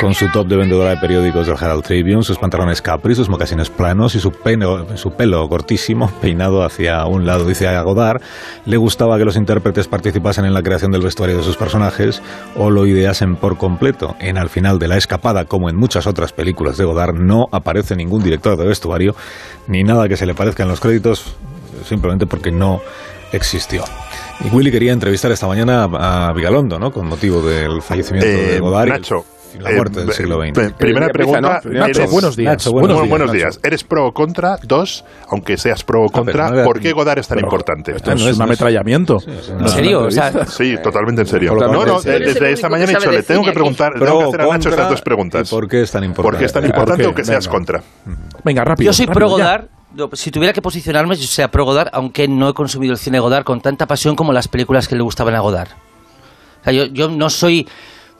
[0.00, 3.68] con su top de vendedora de periódicos del Herald Tribune, sus pantalones capri, sus mocasines
[3.70, 7.44] planos y su, pelo- su pelo cortísimo, peinado hacia un lado.
[7.44, 8.22] Dice a Godard,
[8.64, 12.22] le gustaba que los intérpretes participasen en la creación del vestuario de sus personajes
[12.56, 14.16] o lo ideasen por completo.
[14.20, 17.96] En Al final de la escapada, como en muchas otras películas de Godard, no aparece
[17.96, 19.14] ningún director de vestuario
[19.66, 21.36] ni nada que se le parezca en los créditos,
[21.84, 22.80] simplemente porque no
[23.32, 23.84] existió.
[24.44, 26.90] Y Willy quería entrevistar esta mañana a Vigalondo, ¿no?
[26.90, 29.24] Con motivo del fallecimiento de Eh, Godard Nacho,
[29.58, 30.72] la muerte eh, del siglo eh, XX.
[30.74, 31.60] Primera pregunta.
[31.64, 32.52] Nacho, ¿eres- buenos días.
[32.52, 33.60] Nacho, Buenos, buenos buenos, días, días.
[33.64, 34.56] ¿Eres pro o contra?
[34.62, 37.92] Dos, aunque seas pro o contra, pero no ¿por qué Godard es tan Pero importante?
[37.96, 39.18] Esto es un ametrallamiento.
[39.26, 40.02] ¿En serio?
[40.02, 41.54] O sea, Sí, totalmente en serio.
[41.54, 44.28] No, no, desde esta mañana he dicho, le tengo que preguntar, Pro tengo que o
[44.28, 45.48] hacer a Nacho contra, estas dos preguntas.
[45.48, 46.30] ¿y ¿Por qué es tan importante?
[46.32, 47.08] ¿Por qué es tan ¿Por importante qué?
[47.08, 47.56] o que seas Venga.
[47.56, 47.82] contra?
[48.44, 48.86] Venga, rápido.
[48.90, 49.28] yo soy pro.
[49.28, 49.64] Godard.
[50.12, 53.44] Si tuviera que posicionarme, yo sea pro Godard, aunque no he consumido el cine Godard
[53.44, 55.68] con tanta pasión como las películas que le gustaban a Godard.
[56.60, 57.66] O sea, yo, yo no soy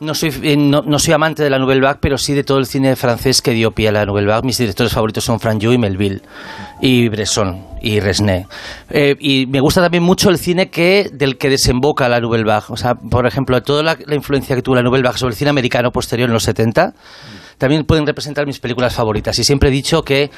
[0.00, 2.66] no soy eh, no, soy amante de la Nouvelle Vague, pero sí de todo el
[2.66, 4.46] cine francés que dio pie a la Nouvelle Vague.
[4.46, 6.22] Mis directores favoritos son Franjoux y Melville
[6.80, 8.46] y Bresson y Resné.
[8.88, 12.66] Eh, y me gusta también mucho el cine que del que desemboca la Nouvelle Vague.
[12.70, 15.50] O sea, por ejemplo, toda la, influencia que tuvo la Nouvelle Vague sobre el cine
[15.50, 16.94] americano posterior en los 70
[17.58, 19.38] también pueden representar mis películas favoritas.
[19.38, 20.30] Y siempre he dicho que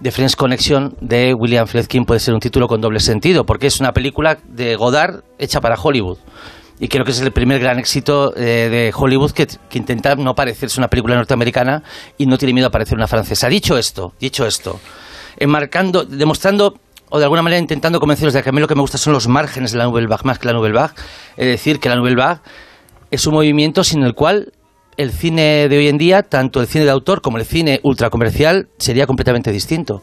[0.00, 3.78] The Friends Connection de William Friedkin puede ser un título con doble sentido, porque es
[3.78, 6.18] una película de Godard hecha para Hollywood.
[6.80, 10.34] Y creo que es el primer gran éxito eh, de Hollywood que, que intenta no
[10.34, 11.82] parecerse una película norteamericana
[12.18, 13.48] y no tiene miedo a parecer una francesa.
[13.48, 14.80] Dicho esto, dicho esto,
[15.36, 16.74] enmarcando, demostrando
[17.14, 19.12] o de alguna manera intentando convenceros de que a mí lo que me gusta son
[19.12, 20.94] los márgenes de la Nouvelle Vague más que la Nouvelle Vague,
[21.36, 22.40] es decir, que la Nouvelle Vague
[23.10, 24.52] es un movimiento sin el cual
[24.96, 28.68] el cine de hoy en día, tanto el cine de autor como el cine ultracomercial,
[28.78, 30.02] sería completamente distinto.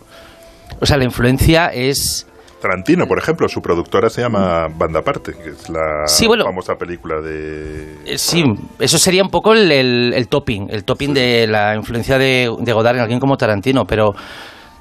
[0.80, 2.28] O sea, la influencia es...
[2.62, 6.44] Tarantino, por ejemplo, su productora se llama Banda Aparte, que es la Sí, bueno.
[6.46, 7.96] famosa película de...
[8.06, 8.44] eh, Sí,
[8.80, 12.74] eso sería un poco el, el- el topping, el topping de la influencia de, de
[12.74, 14.12] Godard en alguien como Tarantino, pero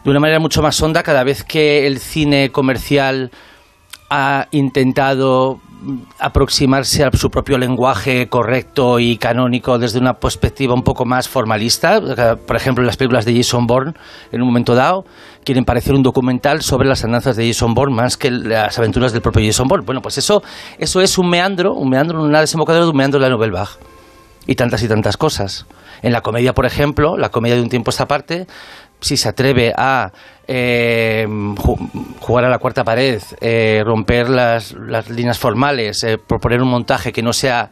[0.04, 3.30] de una manera mucho más honda cada vez que el cine comercial
[4.10, 10.82] ha intentado mm, aproximarse a su propio lenguaje correcto y canónico desde una perspectiva un
[10.82, 12.00] poco más formalista.
[12.46, 13.92] Por ejemplo, las películas de Jason Bourne,
[14.32, 15.04] en un momento dado,
[15.44, 19.22] quieren parecer un documental sobre las andanzas de Jason Bourne más que las aventuras del
[19.22, 19.84] propio Jason Bourne.
[19.84, 20.42] Bueno, pues eso,
[20.78, 23.72] eso es un meandro, un meandro, una desembocadura de un meandro de la Nouvelle Vague.
[24.46, 25.66] Y tantas y tantas cosas.
[26.00, 28.46] En la comedia, por ejemplo, la comedia de un tiempo a esta parte,
[29.00, 30.12] si se atreve a
[30.46, 36.60] eh, ju- jugar a la cuarta pared, eh, romper las, las líneas formales, eh, proponer
[36.62, 37.70] un montaje que no sea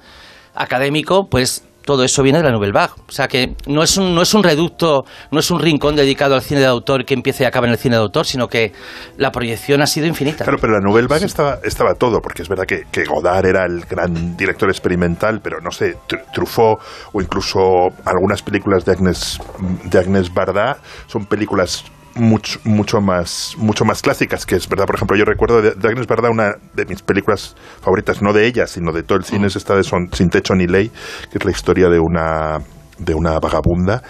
[0.55, 2.93] académico, pues todo eso viene de la Nouvelle Vague.
[3.09, 6.35] O sea que no es un, no es un reducto, no es un rincón dedicado
[6.35, 8.73] al cine de autor que empieza y acaba en el cine de autor, sino que
[9.17, 10.45] la proyección ha sido infinita.
[10.45, 13.65] Claro, pero la Nouvelle Vague estaba, estaba todo, porque es verdad que, que Godard era
[13.65, 16.81] el gran director experimental, pero no sé, Tr- Truffaut
[17.13, 19.39] o incluso algunas películas de Agnes,
[19.85, 21.85] de Agnes Varda son películas
[22.17, 25.89] mucho, mucho, más, mucho más clásicas, que es verdad, por ejemplo, yo recuerdo de, de
[25.89, 29.47] Agnes Varda una de mis películas favoritas, no de ella, sino de todo el cine,
[29.47, 30.91] es esta de Son- Sin Techo ni Ley,
[31.31, 32.59] que es la historia de una
[32.99, 34.03] de una vagabunda,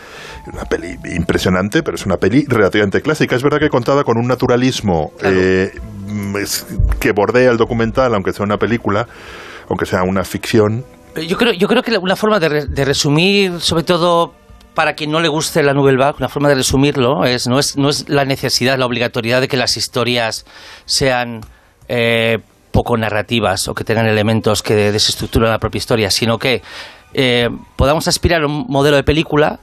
[0.52, 3.34] una peli impresionante, pero es una peli relativamente clásica.
[3.34, 5.72] Es verdad que contada con un naturalismo eh,
[6.06, 6.64] mm, es-
[7.00, 9.04] que bordea el documental, aunque sea una película,
[9.68, 10.84] aunque sea una ficción.
[11.26, 14.34] Yo creo, yo creo que una forma de, re- de resumir, sobre todo
[14.76, 17.78] para quien no le guste la Nouvelle Vague, una forma de resumirlo es no es,
[17.78, 20.44] no es la necesidad, la obligatoriedad de que las historias
[20.84, 21.40] sean
[21.88, 22.40] eh,
[22.72, 26.60] poco narrativas o que tengan elementos que desestructuran la propia historia, sino que
[27.14, 29.60] eh, podamos aspirar a un modelo de película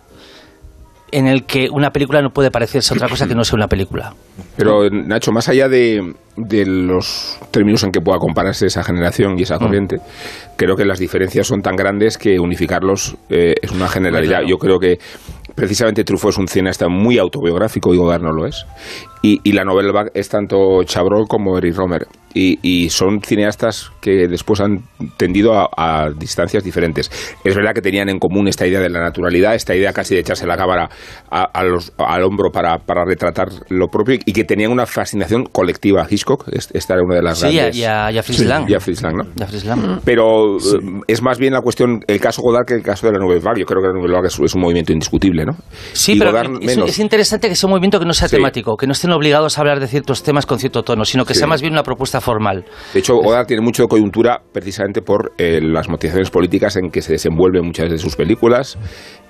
[1.13, 3.67] en el que una película no puede parecerse a otra cosa que no sea una
[3.67, 4.13] película.
[4.57, 9.43] Pero, Nacho, más allá de, de los términos en que pueda compararse esa generación y
[9.43, 9.97] esa corriente,
[10.57, 14.41] creo que las diferencias son tan grandes que unificarlos eh, es una generalidad.
[14.47, 14.97] Yo creo que
[15.55, 18.65] precisamente Truffaut es un cineasta muy autobiográfico y Godard no lo es.
[19.21, 22.07] Y, y la novela es tanto Chabrol como Eric Romer.
[22.33, 24.83] Y, y son cineastas que después han
[25.17, 27.11] tendido a, a distancias diferentes.
[27.43, 30.21] Es verdad que tenían en común esta idea de la naturalidad, esta idea casi de
[30.21, 30.89] echarse la cámara
[31.29, 35.45] a- a los- al hombro para, para retratar lo propio y que tenían una fascinación
[35.45, 36.47] colectiva a Hitchcock.
[36.51, 37.77] Es- Esta era una de las Sí, y a- grandes...
[37.77, 38.69] y a- y a Fritz Sí, Lang.
[38.69, 39.47] y a Fritz Lang, ¿no?
[39.47, 39.99] Fritz Lang.
[40.03, 40.59] Pero eh,
[41.07, 43.59] es más bien la cuestión, el caso Godard que el caso de la Nouvelle Vague.
[43.61, 45.53] Yo creo que la Nouvelle Vague es, es un movimiento indiscutible, ¿no?
[45.93, 46.89] Sí, Y pero Godard es, menos.
[46.89, 49.61] es interesante que sea un movimiento que no sea temático, que no estén obligados a
[49.61, 52.65] hablar de ciertos temas con cierto tono, sino que sea más bien una propuesta formal.
[52.93, 57.01] De hecho, Godard tiene mucho de coyuntura precisamente por eh, las motivaciones políticas en que
[57.01, 58.77] se desenvuelven muchas de sus películas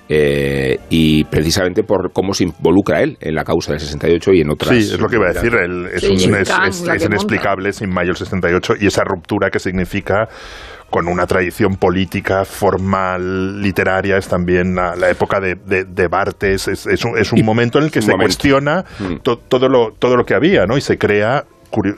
[0.08, 4.50] eh, y precisamente por cómo se involucra él en la causa del 68 y en
[4.50, 4.70] otras.
[4.70, 5.54] Sí, es lo que iba a decir.
[5.54, 8.16] el- es, Sí, un- Jim es- Kang, es- la es que inexplicable sin mayo el
[8.16, 10.28] 68 y esa ruptura que significa
[10.90, 16.68] con una tradición política, formal, literaria, es también la, la época de, de, de Bartes,
[16.68, 18.26] es, es un, es un momento en el que se momento.
[18.26, 19.16] cuestiona Mm.
[19.22, 20.76] to- todo, lo, todo lo que había, ¿no?
[20.76, 21.46] Y se crea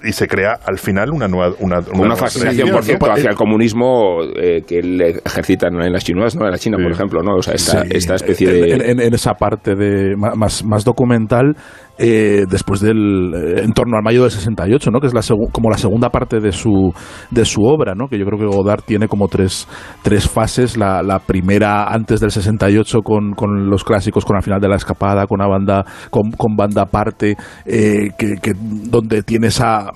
[0.05, 3.37] y se crea al final una nueva una, Una, nueva fascinación, por cierto, hacia el
[3.37, 6.45] comunismo eh, que él ejercita en las chinudas, ¿no?
[6.47, 7.37] En la China, por ejemplo, ¿no?
[7.37, 8.73] O sea, esta, Sí, esta especie de...
[8.75, 11.57] en- en- en esa parte de ma- más, más documental
[11.99, 15.71] eh, después del eh, en torno al mayo del 68 no que es la como
[15.71, 16.93] la segunda parte de su
[17.31, 19.67] de su obra no que yo creo que Godard tiene como tres
[20.03, 20.77] tres fases.
[20.77, 24.77] La, la primera antes del 68 con, con los clásicos con al final de la
[24.77, 29.91] escapada con una banda con, con banda aparte eh, que, donde tiene esa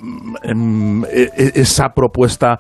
[0.55, 2.59] mm, e- esa propuesta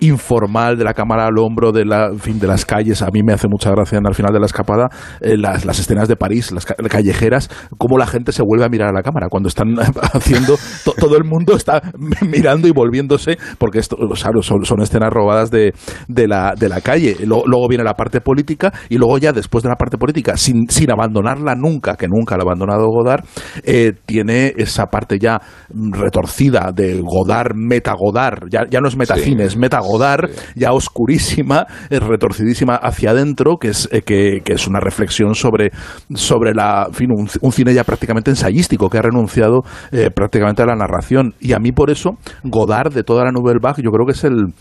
[0.00, 3.02] informal de la cámara al hombro de la en fin de las calles.
[3.02, 4.88] A mí me hace mucha gracia en al final de la escapada
[5.20, 8.77] las, las escenas de París las ca- callejeras cómo la gente se vuelve a mirar
[8.82, 9.74] a la cámara cuando están
[10.12, 11.80] haciendo to- todo el mundo está
[12.26, 15.72] mirando y volviéndose porque esto o sea, son, son escenas robadas de,
[16.08, 17.16] de la, de la calle.
[17.26, 20.68] Lo- luego viene la parte política y luego ya después de la parte política sin,
[20.68, 23.24] sin abandonarla nunca que nunca la ha abandonado Godard
[23.64, 25.40] eh, tiene esa parte ya
[25.92, 31.66] retorcida de Godard meta Godard ya, ya no es metacine es meta Godard ya oscurísima
[31.90, 35.70] es retorcidísima hacia adentro que es eh, que, que es una reflexión sobre
[36.14, 38.30] sobre la en fin, un, un cine ya prácticamente
[38.68, 39.60] que ha renunciado
[39.92, 42.10] eh, prácticamente a la narración y a mí por eso
[42.44, 44.52] Godard de toda la Nouvelle Vague yo creo que es el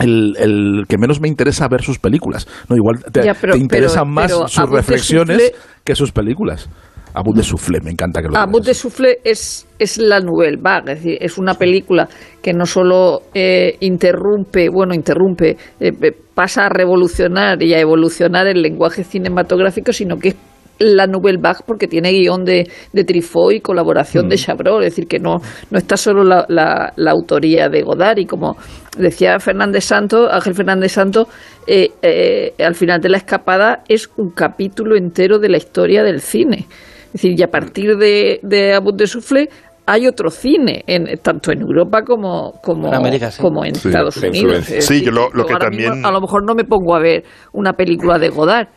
[0.00, 2.46] el, el que menos me interesa ver sus películas.
[2.68, 6.68] No, igual te, Ya, pero- te interesan pero- más pero sus reflexiones que sus películas.
[7.14, 8.52] Abu de Soufflé, me encanta que lo A digas.
[8.52, 12.06] Bout de Soufflé es, es la Nouvelle Vague, es decir, es una película
[12.42, 18.46] que no solo eh, interrumpe, bueno, interrumpe, eh, eh, pasa a revolucionar y a evolucionar
[18.46, 20.36] el lenguaje cinematográfico, sino que es
[20.78, 25.06] la Nouvelle Vague porque tiene guion de, de Truffaut y colaboración de Chabrol, es decir,
[25.08, 25.36] que no,
[25.70, 28.56] no está solo la, la- la autoría de Godard y como
[28.96, 31.26] decía Fernández Santos, Ángel Fernández Santos,
[31.66, 36.20] eh, eh, al final de la escapada es un capítulo entero de la historia del
[36.20, 36.66] cine.
[37.06, 39.48] Es decir, y a partir de, de Abu de Soufflé
[39.86, 43.40] hay otro cine, en, tanto en Europa como, como, En América, sí.
[43.40, 44.64] como en Sí, Estados Unidos.
[44.66, 47.00] Sí, decir, yo lo- lo que mismo también- a lo mejor no me pongo a
[47.00, 48.68] ver una película de Godard,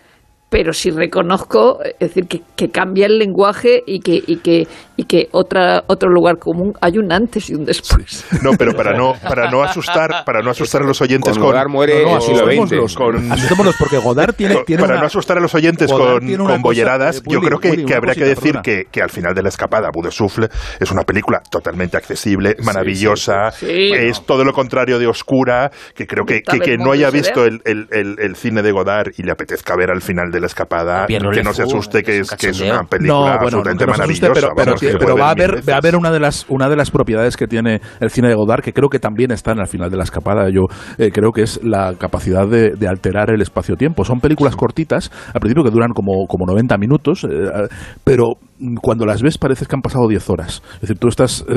[0.52, 5.06] pero sí reconozco, es decir, que, que cambia el lenguaje y que, y que, y
[5.06, 8.26] que otra, otro lugar común hay un antes y un después.
[8.44, 11.52] No, pero para no, para no asustar, para no asustar a los oyentes Con con,
[11.54, 12.96] Godard muere No, no, siglo asustémoslos.
[12.96, 16.20] Con- Asustémonos, porque Godard tiene, Con- tiene para una- no asustar a los oyentes Godard
[16.20, 19.02] con, con cosa, bolleradas, eh, yo creo que, Willy, que habría que decir que, que
[19.02, 20.50] al final de la escapada, Abu de Souffle
[20.82, 23.68] es una película totalmente accesible, maravillosa, sí.
[23.68, 27.62] Sí, es todo lo contrario de oscura, que creo que, que, no haya visto el-
[27.64, 27.88] el-
[28.20, 31.43] el cine de Godard y le apetezca ver al final de la escapada, Pierre que
[31.43, 34.04] no se Rollet asuste que es que es una película no, bueno, absolutamente no se
[34.04, 34.54] asuste, maravillosa.
[34.56, 36.69] pero, pero, vamos, que pero va, a haber, va a haber una de las una
[36.69, 39.67] de las propiedades que tiene el cine de Godard que creo que también están al
[39.67, 40.49] final de la escapada.
[40.49, 40.62] Yo
[40.97, 44.04] eh, creo que es la capacidad de, de alterar el espacio-tiempo.
[44.06, 47.67] Son películas cortitas, al principio que duran como, como 90 minutos, eh,
[48.04, 48.36] pero
[48.82, 50.62] cuando las ves parece que han pasado 10 horas.
[50.75, 51.54] Es decir, tú estás, eh,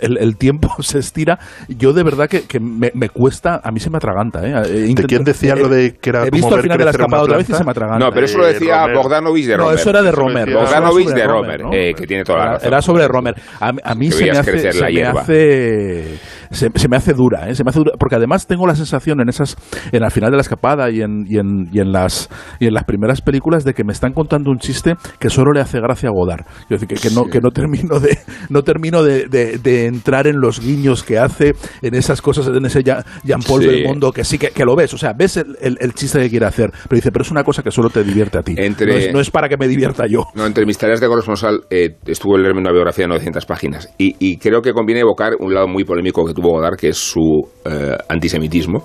[0.00, 1.38] el, el tiempo se estira.
[1.68, 4.46] Yo de verdad que, que me, me cuesta, a mí se me atraganta.
[4.46, 4.88] ¿eh?
[4.90, 6.90] He ¿De quién decía eh, lo de que era He visto al final de la
[6.90, 8.07] escapada otra vez y se me atraganta.
[8.08, 8.96] No, pero eso lo Eh, decía Romer.
[8.96, 9.78] Bogdanovich de No, Romer.
[9.78, 10.50] eso era de Romer.
[10.54, 11.72] Bogdanovich de Romer, ¿no?
[11.72, 12.68] eh, que tiene toda la Era- razón.
[12.68, 13.34] Era sobre Romer.
[13.60, 16.18] A, a mí se me hace, se me hace
[16.50, 17.54] se, se me hace dura, ¿eh?
[17.54, 19.56] se me hace dura, porque además tengo la sensación en esas,
[19.92, 22.28] en el final de la escapada y en, y en, y en las
[22.60, 25.60] y en las primeras películas de que me están contando un chiste que solo le
[25.60, 26.44] hace gracia a Godard.
[26.68, 30.26] Quiero decir, que, que no, que no termino de no termino de, de- de entrar
[30.26, 33.66] en los guiños que hace, en esas cosas, en ese Jean- Jean-Paul Sí.
[33.68, 36.30] Belmondo, que sí que, que lo ves, o sea, ves el, el- el chiste que
[36.30, 38.54] quiere hacer, pero dice, pero es una cosa que solo te divierte a ti.
[38.56, 40.24] Entre- No, es, no es para que me divierta yo.
[40.34, 43.88] No, entre mis tareas de corresponsal eh, estuvo el leerme una biografía de 900 páginas
[43.98, 46.96] y, y creo que conviene evocar un lado muy polémico que tuvo Godard, que es
[46.98, 48.84] su eh, antisemitismo,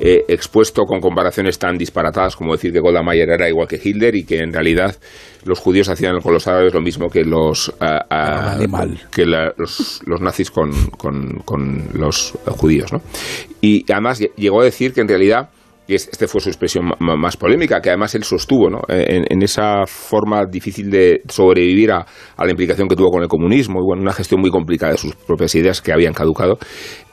[0.00, 4.14] eh, expuesto con comparaciones tan disparatadas como decir que Golda Meir era igual que Hitler
[4.16, 4.96] y que en realidad
[5.44, 7.72] los judíos hacían con los árabes lo mismo que los
[9.14, 13.00] que la- los, los nazis con, con- con los judíos, ¿no?
[13.60, 15.48] Y además lle- llegó a decir que en realidad
[15.86, 18.80] y es- este fue su expresión más polémica, que además él sostuvo ¿no?
[18.88, 22.06] en, en esa forma difícil de sobrevivir a,
[22.38, 25.14] la implicación que tuvo con el comunismo y bueno, una gestión muy complicada de sus
[25.14, 26.58] propias ideas que habían caducado,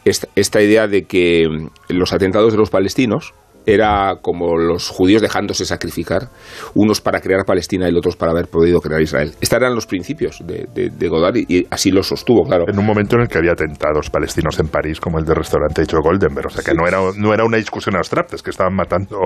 [0.05, 3.34] esta, esta idea de que mm, los atentados de los palestinos
[3.66, 6.30] era como los judíos dejándose sacrificar,
[6.74, 9.34] unos para crear Palestina y otros para haber podido crear Israel.
[9.39, 12.66] Estos eran los principios de, de- de Godard y, y así lo sostuvo, claro.
[12.68, 15.82] En un momento en el que había atentados palestinos en París, como el del restaurante
[15.84, 16.47] hecho Goldenberg.
[16.47, 19.20] O sea, que no era, no era una discusión abstracta, es que estaban matando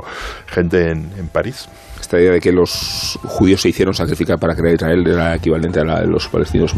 [0.47, 1.69] gente en, en París.
[1.99, 5.83] Esta idea de que los judíos se hicieron sacrificar para crear Israel era equivalente a
[5.86, 6.75] la de los palestinos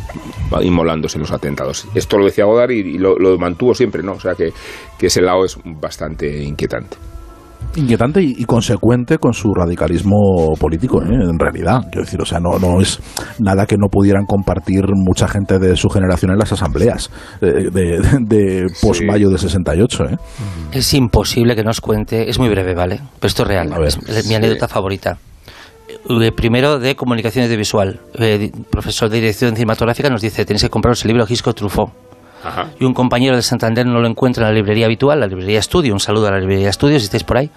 [0.62, 1.88] inmolándose en los atentados.
[1.95, 4.14] Esto lo decía Godard y, y lo, lo mantuvo siempre, ¿no?
[4.14, 4.53] O sea que,
[4.97, 6.97] que ese lado es bastante inquietante.
[7.76, 11.07] Inquietante y, y consecuente con su radicalismo político, ¿eh?
[11.09, 11.82] en realidad.
[11.91, 12.99] Quiero decir, o sea, no, no es
[13.39, 17.11] nada que no pudieran compartir mucha gente de su generación en las asambleas
[17.41, 20.03] eh, de, de post-mayo de 68.
[20.05, 20.18] ¿eh?
[20.72, 22.99] Es imposible que nos cuente, es muy breve, ¿vale?
[23.20, 24.36] Pero esto es real, es, es mi sí.
[24.36, 25.18] anécdota favorita.
[26.36, 27.99] Primero de comunicación audiovisual.
[28.20, 32.07] Eh, profesor de dirección cinematográfica nos dice, tenéis que compraros el libro Gisco Truffaut.
[32.80, 35.94] Y un compañero de Santander no lo encuentra en la librería habitual, la librería Estudio.
[35.94, 37.50] Un saludo a la librería Estudio si estáis por ahí.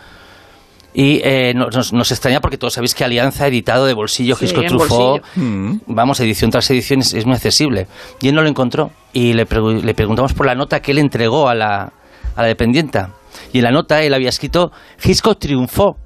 [0.93, 4.47] Y eh, nos, nos- extraña porque todos sabéis que Alianza ha editado de bolsillo Sí,
[4.47, 5.22] Gisco Truffaut.
[5.22, 5.81] bolsillo.
[5.87, 7.87] Vamos, edición tras edición es, es muy accesible.
[8.20, 8.91] Y él no lo encontró.
[9.12, 11.93] Y le, pregu- le preguntamos por la nota que él entregó a la,
[12.35, 13.11] a la dependienta.
[13.53, 15.97] Y en la nota él había escrito Gisco triunfó.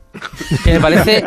[0.64, 1.24] Que me parece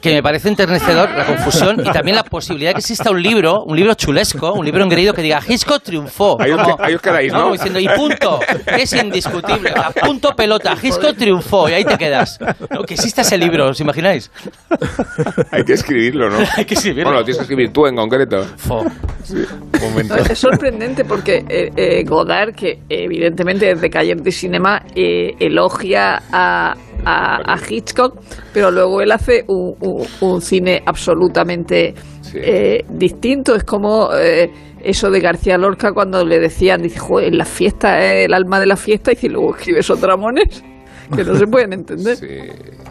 [0.00, 3.62] que me parece enternecedor la confusión y también la posibilidad de que exista un libro,
[3.64, 6.36] un libro chulesco, un libro engreído que diga Gisco triunfó.
[6.40, 7.40] Ahí os Como- que- ahí os quedáis, ¿no?
[7.42, 9.70] Como diciendo, y punto, es indiscutible.
[9.72, 12.38] Sea, punto pelota, Gisco triunfó y ahí te quedas.
[12.70, 14.30] No, que exista ese libro, ¿os imagináis?
[15.50, 16.38] Hay que escribirlo, ¿no?
[16.56, 17.04] Hay que escribirlo.
[17.04, 18.44] Bueno, lo tienes que escribir tú en concreto.
[19.24, 20.16] Sí, un momento.
[20.16, 26.74] Es sorprendente porque eh, eh, Godard, que evidentemente desde Cayer de Cinema eh, elogia a,
[27.04, 28.18] a- a Hitchcock,
[28.52, 31.94] pero luego él hace un, un- un cine absolutamente
[32.34, 33.54] eh, distinto.
[33.54, 34.50] Es como eh,
[34.82, 38.66] eso de García Lorca cuando le decían, dice, "Joder, la fiesta es el alma de
[38.66, 40.62] la fiesta, y si luego escribes Otramones,
[41.14, 42.16] que no se pueden entender.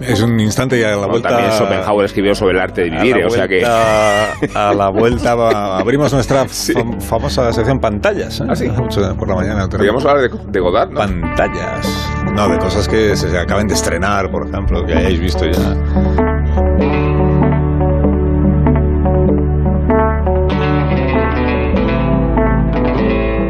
[0.00, 1.28] Es un instante y a la Bueno, vuelta.
[1.28, 3.60] También Schopenhauer escribió sobre el arte de vivir, la o sea que...
[3.60, 8.40] vuelta- A la vuelta va- abrimos nuestra fam- famosa sección pantallas.
[8.40, 8.68] ¿eh?
[8.76, 9.68] Mucho por la mañana.
[9.68, 10.96] Podríamos hablar de, de Godard, ¿no?
[10.98, 12.08] Pantallas.
[12.34, 15.76] No, de cosas que se acaben de estrenar, por ejemplo, que hayáis visto ya.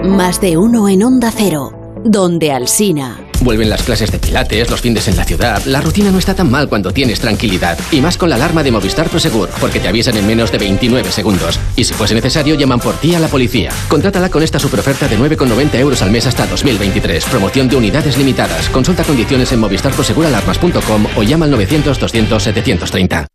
[0.05, 1.73] Más de uno en Onda Cero,
[2.05, 3.19] donde Alsina.
[3.43, 5.65] Vuelven las clases de pilates, los fines en la ciudad.
[5.65, 7.77] La rutina no está tan mal cuando tienes tranquilidad.
[7.91, 11.11] Y más con la alarma de Movistar Prosegur, porque te avisan en menos de 29
[11.11, 11.59] segundos.
[11.75, 13.73] Y si fuese necesario, llaman por ti a la policía.
[13.89, 17.25] Contrátala con esta superoferta de 9,90 euros al mes hasta 2023.
[17.25, 18.69] Promoción de unidades limitadas.
[18.69, 23.27] Consulta condiciones en movistarproseguralarmas.com o llama al 900 200 730.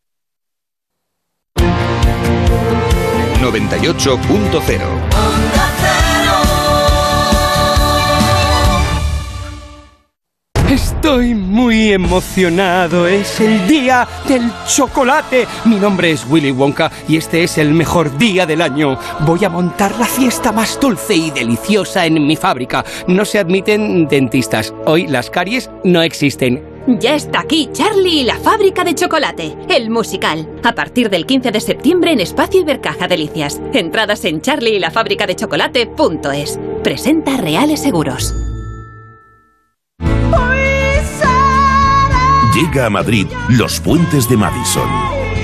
[3.41, 5.16] 98.0
[10.70, 13.07] Estoy muy emocionado.
[13.07, 15.47] Es el día del chocolate.
[15.63, 18.99] Mi nombre es Willy Wonka y este es el mejor día del año.
[19.22, 22.84] Voy a montar la fiesta más dulce y deliciosa en mi fábrica.
[23.07, 24.74] No se admiten dentistas.
[24.86, 26.61] Hoy las caries no existen.
[26.99, 30.49] Ya está aquí Charlie y la fábrica de chocolate, el musical.
[30.65, 33.61] A partir del 15 de septiembre en Espacio Ibercaja Delicias.
[33.72, 36.59] Entradas en charlie y la fábrica de chocolate.es.
[36.84, 38.34] Presenta Reales Seguros.
[42.60, 44.89] Llega a Madrid Los Puentes de Madison.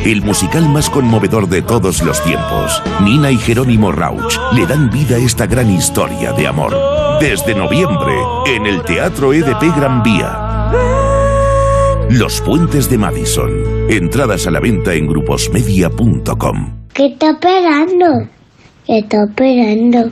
[0.04, 2.82] El musical más conmovedor de todos los tiempos.
[3.04, 6.76] Nina y Jerónimo Rauch le dan vida a esta gran historia de amor.
[7.22, 8.16] Desde noviembre,
[8.48, 10.72] en el Teatro EDP Gran Vía.
[12.10, 13.52] Los Puentes de Madison.
[13.92, 16.88] Entradas a la venta en gruposmedia.com.
[16.96, 18.28] ¿Qué está esperando?
[18.88, 20.12] ¿Qué está esperando?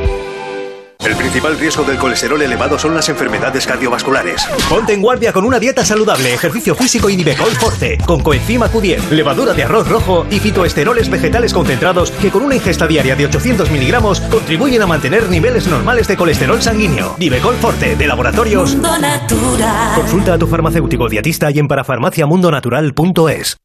[1.03, 4.45] El principal riesgo del colesterol elevado son las enfermedades cardiovasculares.
[4.69, 9.09] Ponte en guardia con una dieta saludable, ejercicio físico y Nivecol Forte, con coenzima Q10,
[9.09, 13.71] levadura de arroz rojo y fitoesteroles vegetales concentrados que con una ingesta diaria de 800
[13.71, 17.15] miligramos contribuyen a mantener niveles normales de colesterol sanguíneo.
[17.17, 18.73] Nivecol Forte, de laboratorios.
[18.73, 19.95] Mundo Natural.
[19.95, 23.57] Consulta a tu farmacéutico dietista y en parafarmaciamundonatural.es.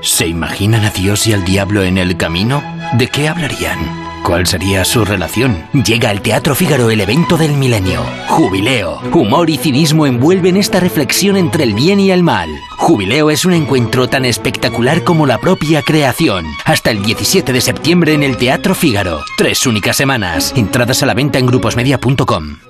[0.00, 2.62] ¿Se imaginan a Dios y al diablo en el camino?
[2.94, 4.09] ¿De qué hablarían?
[4.24, 5.64] ¿Cuál sería su relación?
[5.72, 8.02] Llega al Teatro Fígaro el evento del milenio.
[8.28, 9.00] Jubileo.
[9.12, 12.48] Humor y cinismo envuelven esta reflexión entre el bien y el mal.
[12.78, 16.46] Jubileo es un encuentro tan espectacular como la propia creación.
[16.64, 19.24] Hasta el 17 de septiembre en el Teatro Fígaro.
[19.36, 20.52] Tres únicas semanas.
[20.56, 22.69] Entradas a la venta en gruposmedia.com.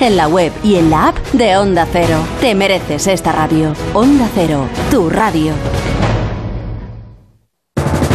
[0.00, 2.18] en la web y en la app de Onda Cero.
[2.40, 3.74] Te mereces esta radio.
[3.94, 5.52] Onda Cero, tu radio.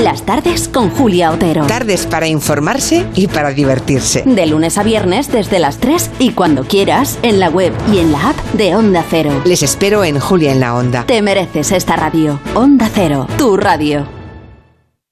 [0.01, 1.65] Las tardes con Julia Otero.
[1.65, 4.21] Tardes para informarse y para divertirse.
[4.27, 8.11] De lunes a viernes desde las 3 y cuando quieras en la web y en
[8.11, 9.31] la app de Onda Cero.
[9.43, 11.03] Les espero en Julia en la Onda.
[11.07, 12.39] Te mereces esta radio.
[12.53, 14.07] Onda Cero, tu radio.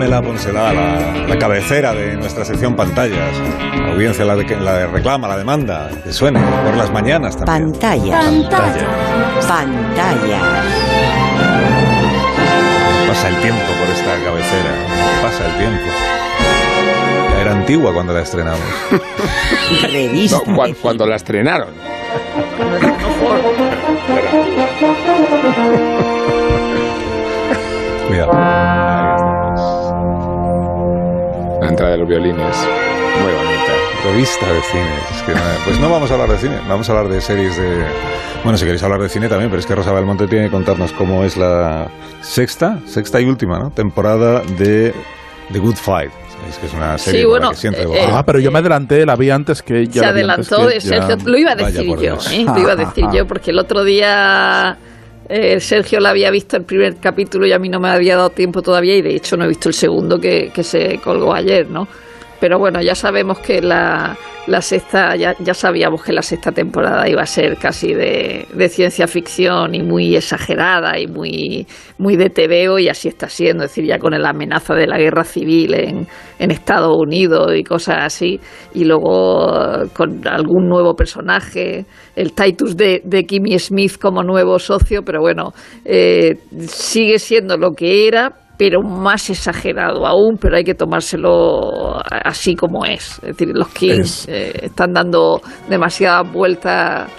[0.00, 3.18] Y pónmela, pónsela, la, la cabecera de nuestra sección pantallas.
[3.78, 7.72] La audiencia la, de, la de reclama, la demanda, que suene por las mañanas también.
[7.72, 8.24] Pantallas.
[8.24, 8.84] Pantallas.
[9.46, 10.42] Pantallas.
[13.08, 14.72] Pasa el tiempo por esta cabecera.
[15.20, 15.84] Pasa el tiempo.
[17.34, 18.60] Ya era antigua cuando la estrenamos.
[19.92, 20.38] Revista.
[20.46, 21.68] No, cuan- cuando la estrenaron.
[32.00, 32.56] los violines.
[33.20, 33.72] Muy bonita.
[34.04, 34.94] Revista de cine.
[35.14, 35.32] Es que
[35.64, 37.84] pues no vamos a hablar de cine, vamos a hablar de series de...
[38.42, 40.92] Bueno, si queréis hablar de cine también, pero es que Rosa Belmonte tiene que contarnos
[40.92, 41.88] cómo es la
[42.22, 43.70] sexta, sexta y última, ¿no?
[43.70, 44.94] Temporada de
[45.52, 46.10] The Good Fight.
[46.38, 48.08] Sabéis que es una serie Sí, bueno, que siempre eh.
[48.10, 50.00] Ah, pero yo me adelanté, la vi antes que ella.
[50.00, 51.18] Se adelantó de Sergio.
[51.26, 52.44] Lo iba a decir yo, ¿eh?
[52.46, 54.78] Lo iba a decir yo, porque el otro día
[55.30, 58.30] eh, Sergio la había visto el primer capítulo y a mí no me había dado
[58.30, 61.70] tiempo todavía y de hecho no he visto el segundo que, que se colgó ayer,
[61.70, 61.86] ¿no?
[62.40, 64.16] Pero bueno, ya sabemos que la,
[64.46, 68.68] la sexta, ya, ya sabíamos que la sexta temporada iba a ser casi de, de
[68.68, 71.66] ciencia ficción y muy exagerada y muy,
[71.98, 74.98] muy de TVO y así está siendo, es decir, ya con la amenaza de la
[74.98, 76.06] guerra civil en,
[76.38, 78.40] en Estados Unidos y cosas así,
[78.74, 81.84] y luego eh, con algún nuevo personaje,
[82.16, 85.52] el Titus de, de Kimmy Smith como nuevo socio, pero bueno,
[85.84, 92.54] eh, sigue siendo lo que era, pero más exagerado aún, pero hay que tomárselo así
[92.54, 93.18] como es.
[93.22, 95.40] Es decir, los Kings eh, están dando
[95.70, 97.10] demasiadas vueltas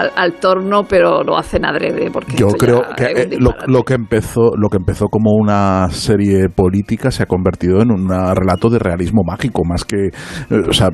[0.00, 2.10] al, al torno, pero lo hacen adrede.
[2.10, 7.10] Porque Yo creo que eh, lo, que empezó lo que empezó como una serie política
[7.10, 10.90] se ha convertido en un relato de realismo mágico más que eh, o sea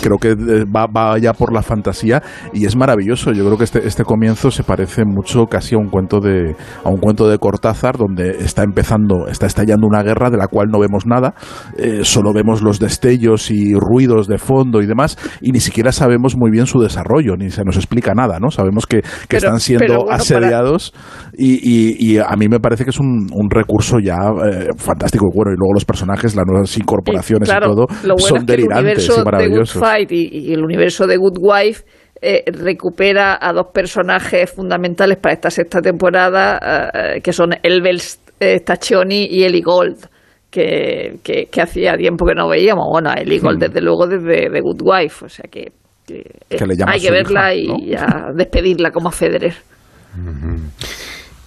[0.00, 3.64] creo que eh, va, va ya por la fantasía y es maravilloso yo creo que
[3.64, 6.54] este, este comienzo se parece mucho casi a un cuento de
[6.84, 10.68] a un cuento de Cortázar donde está empezando está estallando una guerra de la cual
[10.70, 11.34] no vemos nada
[11.76, 16.36] eh, solo vemos los destellos y ruidos de fondo y demás y ni siquiera sabemos
[16.36, 19.60] muy bien su desarrollo ni se nos explica nada no sabemos que, que Pero- están
[19.60, 20.92] siendo para- asediados
[21.32, 25.26] y, y- y a mí me parece que es un, un recurso ya eh, fantástico
[25.26, 28.38] y bueno y luego los personajes las nuevas incorporaciones claro, y todo lo bueno son
[28.38, 31.84] es que el delirantes universo y Good maravillosos Fight y, el universo de Good Wife
[32.24, 38.00] eh, recupera a dos personajes fundamentales para esta sexta temporada, eh, que son Elbel
[38.38, 40.06] eh, Staccioni y Ellie Gold,
[40.48, 42.86] que, que, que hacía tiempo que no veíamos.
[42.90, 43.60] Bueno, a Ellie Gold, Hmm.
[43.66, 45.72] desde luego, desde The Good Wife, o sea que,
[46.06, 46.18] que,
[46.50, 49.54] eh, Que le llama hay que verla hija, y a despedirla como a Federer.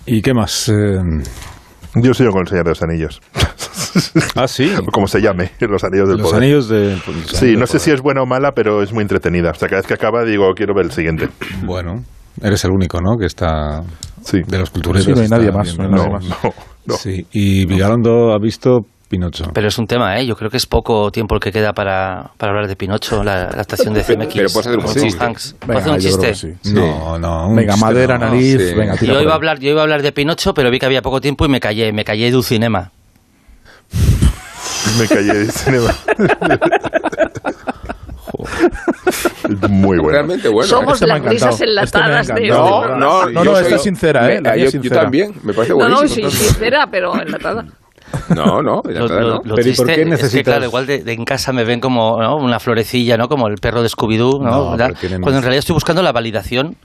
[0.05, 0.69] ¿Y qué más?
[0.69, 0.73] Eh,
[1.95, 3.21] Yo sigo con el Señor de los Anillos.
[4.35, 4.71] ah, sí.
[4.91, 6.43] Como se llame, Los Anillos del Los Poder.
[6.43, 8.91] Anillos de- pues, los Sí, Anillos no sé si es buena o mala, pero es
[8.91, 9.51] muy entretenida.
[9.51, 11.29] O sea, cada vez que acaba digo, quiero ver el siguiente.
[11.65, 12.03] Bueno,
[12.41, 13.17] eres el único, ¿no?
[13.17, 13.81] Que está
[14.31, 15.05] de los cultureros.
[15.05, 16.13] Sí, no hay nadie más, bien, no hay ¿no?
[16.19, 16.29] nadie
[16.87, 16.99] más.
[16.99, 18.79] Sí, y Vigalondo ha visto
[19.15, 19.45] Pinocho.
[19.53, 20.25] Pero es un tema, ¿eh?
[20.25, 23.43] Yo creo que es poco tiempo el que queda para, para hablar de Pinocho, la
[23.43, 24.33] adaptación de CMX.
[24.35, 25.11] pero puedes hacer un chiste.
[25.17, 25.55] Tom Hanks.
[25.59, 26.35] ¿Puedo Venga, hacer un chiste?
[26.35, 26.53] sí.
[26.73, 28.73] No, no, un Venga, chiste madera, no, nariz, sí.
[28.73, 30.85] venga, tira Yo iba, a hablar, yo iba a hablar de Pinocho, pero vi que
[30.85, 32.91] había poco tiempo y me callé, me callé de un cinema.
[34.99, 35.93] Me callé de cinema.
[39.69, 40.09] Muy bueno.
[40.11, 40.67] Realmente bueno.
[40.69, 42.39] Somos las risas enlatadas de No,
[42.81, 44.41] este no, No, no, soy- esta es sincera, ¿eh?
[44.41, 46.29] La yo, también, me parece No, no, buenísimo.
[46.29, 47.65] sí, sincera, pero enlatada.
[48.29, 49.41] No, no, ya Lo, está, lo- ¿no?
[49.43, 51.51] lo Pero ¿y por triste qué es que, necesitas- claro, igual de, de en casa
[51.53, 52.37] me ven como ¿no?
[52.37, 53.27] una florecilla, ¿no?
[53.27, 54.49] Como el perro de Scooby-Doo, ¿no?
[55.21, 56.75] Cuando en realidad estoy buscando la validación,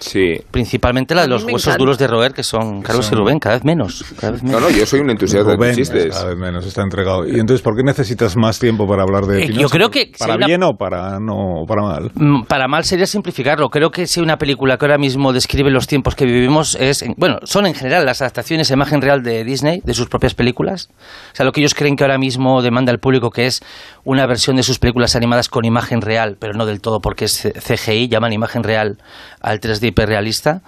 [0.00, 0.40] Sí.
[0.50, 3.64] principalmente la de los huesos duros de roer, que son Carlos y Rubén, cada vez
[3.64, 4.04] menos.
[4.18, 4.62] Cada vez No, menos.
[4.72, 6.14] no, yo soy un entusiasta de Rubén, tus chistes.
[6.14, 7.26] cada vez menos, está entregado.
[7.26, 10.12] ¿Y entonces por qué necesitas más tiempo para hablar de Eh, yo creo que si
[10.18, 12.10] ¿Para una- bien o para, no, para mal?
[12.14, 13.68] Mm, Para mal sería simplificarlo.
[13.68, 17.14] Creo que si una película que ahora mismo describe los tiempos que vivimos es, en-
[17.18, 20.88] bueno, son en general las adaptaciones a imagen real de Disney, de sus propias películas.
[21.32, 23.60] O sea, lo que ellos creen que ahora mismo demanda el público, que es
[24.04, 27.52] una versión de sus películas animadas con imagen real, pero no del todo porque es
[27.60, 28.96] CGI, llaman imagen real
[29.42, 30.62] al 3D hiperrealista.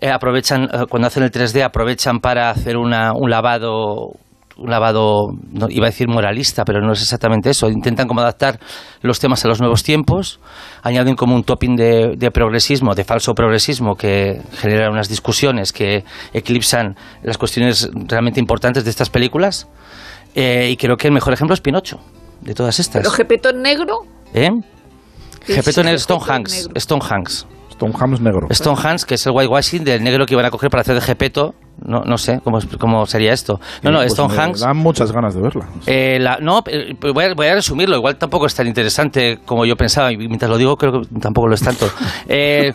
[0.00, 4.12] Eh, aprovechan, eh, cuando hacen el 3D, aprovechan para hacer una, un lavado
[4.58, 7.70] un lavado, no, iba a decir moralista, pero no es exactamente eso.
[7.70, 8.58] Intentan como adaptar
[9.02, 10.40] los temas a los nuevos tiempos,
[10.82, 16.04] añaden como un topping de, de progresismo, de falso progresismo, que genera unas discusiones que
[16.32, 19.68] eclipsan las cuestiones realmente importantes de estas películas.
[20.34, 22.00] Eh, y creo que el mejor ejemplo es Pinocho,
[22.40, 23.02] de todas estas.
[23.02, 24.00] ¿Pero Gepetón negro?
[24.34, 24.50] ¿Eh?
[25.46, 26.52] Gepetto sí, Stone Gepetto Hanks.
[26.52, 26.72] negro.
[26.74, 27.46] Stone Hanks.
[27.78, 28.46] Stone Hanks negro.
[28.50, 31.00] Stone Hanks, que es el whitewashing del negro que iban a coger para hacer de
[31.00, 31.54] Gepetto.
[31.84, 33.60] No, no sé cómo, cómo sería esto.
[33.82, 34.60] No, no, Pues Stone me Hanks.
[34.60, 35.68] Dan muchas ganas de verla.
[35.86, 37.94] Eh, la- no, eh, voy a, voy a resumirlo.
[37.96, 40.10] Igual tampoco es tan interesante como yo pensaba.
[40.12, 41.88] Y mientras lo digo, creo que tampoco lo es tanto.
[42.28, 42.72] Eh,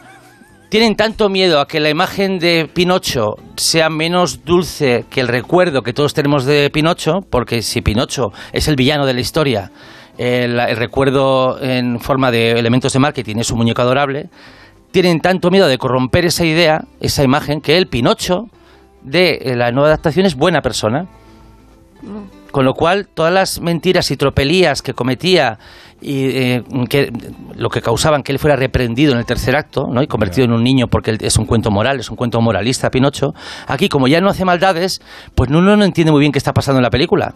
[0.69, 5.83] tienen tanto miedo a que la imagen de Pinocho sea menos dulce que el recuerdo
[5.83, 9.71] que todos tenemos de Pinocho, porque si Pinocho es el villano de la historia,
[10.17, 14.29] el, el recuerdo en forma de elementos de marketing es un muñeco adorable,
[14.93, 18.45] tienen tanto miedo de corromper esa idea, esa imagen, que el Pinocho
[19.01, 21.07] de eh, la nueva adaptación es buena persona.
[22.51, 25.57] Con lo cual, todas las mentiras y tropelías que cometía
[25.99, 27.11] y eh, que
[27.55, 30.03] lo que causaban que él fuera reprendido en el tercer acto, ¿no?
[30.03, 32.91] Y convertido en un niño porque él es un cuento moral, es un cuento moralista,
[32.91, 33.33] Pinocho.
[33.67, 35.01] Aquí, como ya no hace maldades,
[35.33, 37.33] pues uno no entiende muy bien qué está pasando en la película.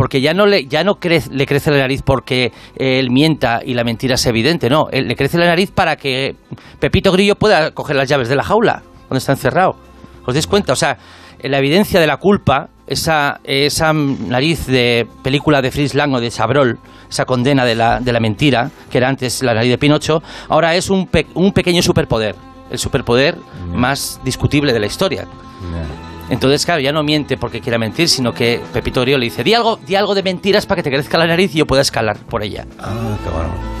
[0.00, 3.74] Porque ya no le, ya no crece, le crece la nariz porque él mienta y
[3.74, 4.86] la mentira es evidente, no.
[4.90, 6.36] Él, le crece la nariz para que
[6.78, 9.76] Pepito Grillo pueda coger las llaves de la jaula donde está encerrado.
[10.24, 10.72] ¿Os dais cuenta?
[10.72, 10.96] O sea,
[11.42, 16.30] la evidencia de la culpa, esa, esa nariz de película de Fritz Lang o de
[16.30, 16.78] Chabrol,
[17.10, 20.76] esa condena de la, de la mentira, que era antes la nariz de Pinocho, ahora
[20.76, 22.36] es un, pe- un pequeño superpoder.
[22.70, 23.36] El superpoder
[23.74, 25.26] más discutible de la historia.
[26.30, 29.52] Entonces, claro, ya no miente porque quiera mentir, sino que Pepito Grillo le dice, di
[29.54, 32.16] algo, di algo de mentiras para que te crezca la nariz y yo pueda escalar
[32.28, 32.64] por ella.
[32.78, 33.80] Ah, qué bueno.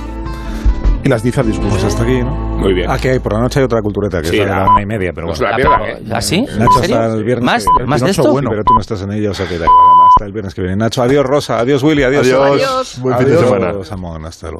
[1.02, 1.70] Y las dice al discurso.
[1.70, 2.30] Pues hasta aquí, ¿no?
[2.58, 2.90] Muy bien.
[2.90, 4.64] Ah, que hay, por la noche hay otra cultureta, que Sí, es la de la-
[4.66, 5.50] la una y media, pero se bueno.
[5.50, 6.12] la pierdan, ¿eh?
[6.12, 6.42] ¿Ah, sí?
[6.42, 7.44] Nacho ¿En hasta el viernes.
[7.46, 8.30] ¿Más, que- ¿más de esto?
[8.30, 8.50] bueno.
[8.50, 9.78] Pero tú no estás en ella, o sea que da igual.
[10.10, 10.76] Hasta el viernes que viene.
[10.76, 12.26] Nacho, adiós Rosa, adiós Willy, adiós.
[12.26, 12.50] Adiós.
[12.50, 12.98] Adiós.
[13.00, 13.84] Buen fin de Adiós, semana.
[13.84, 14.48] Samón, hasta luego.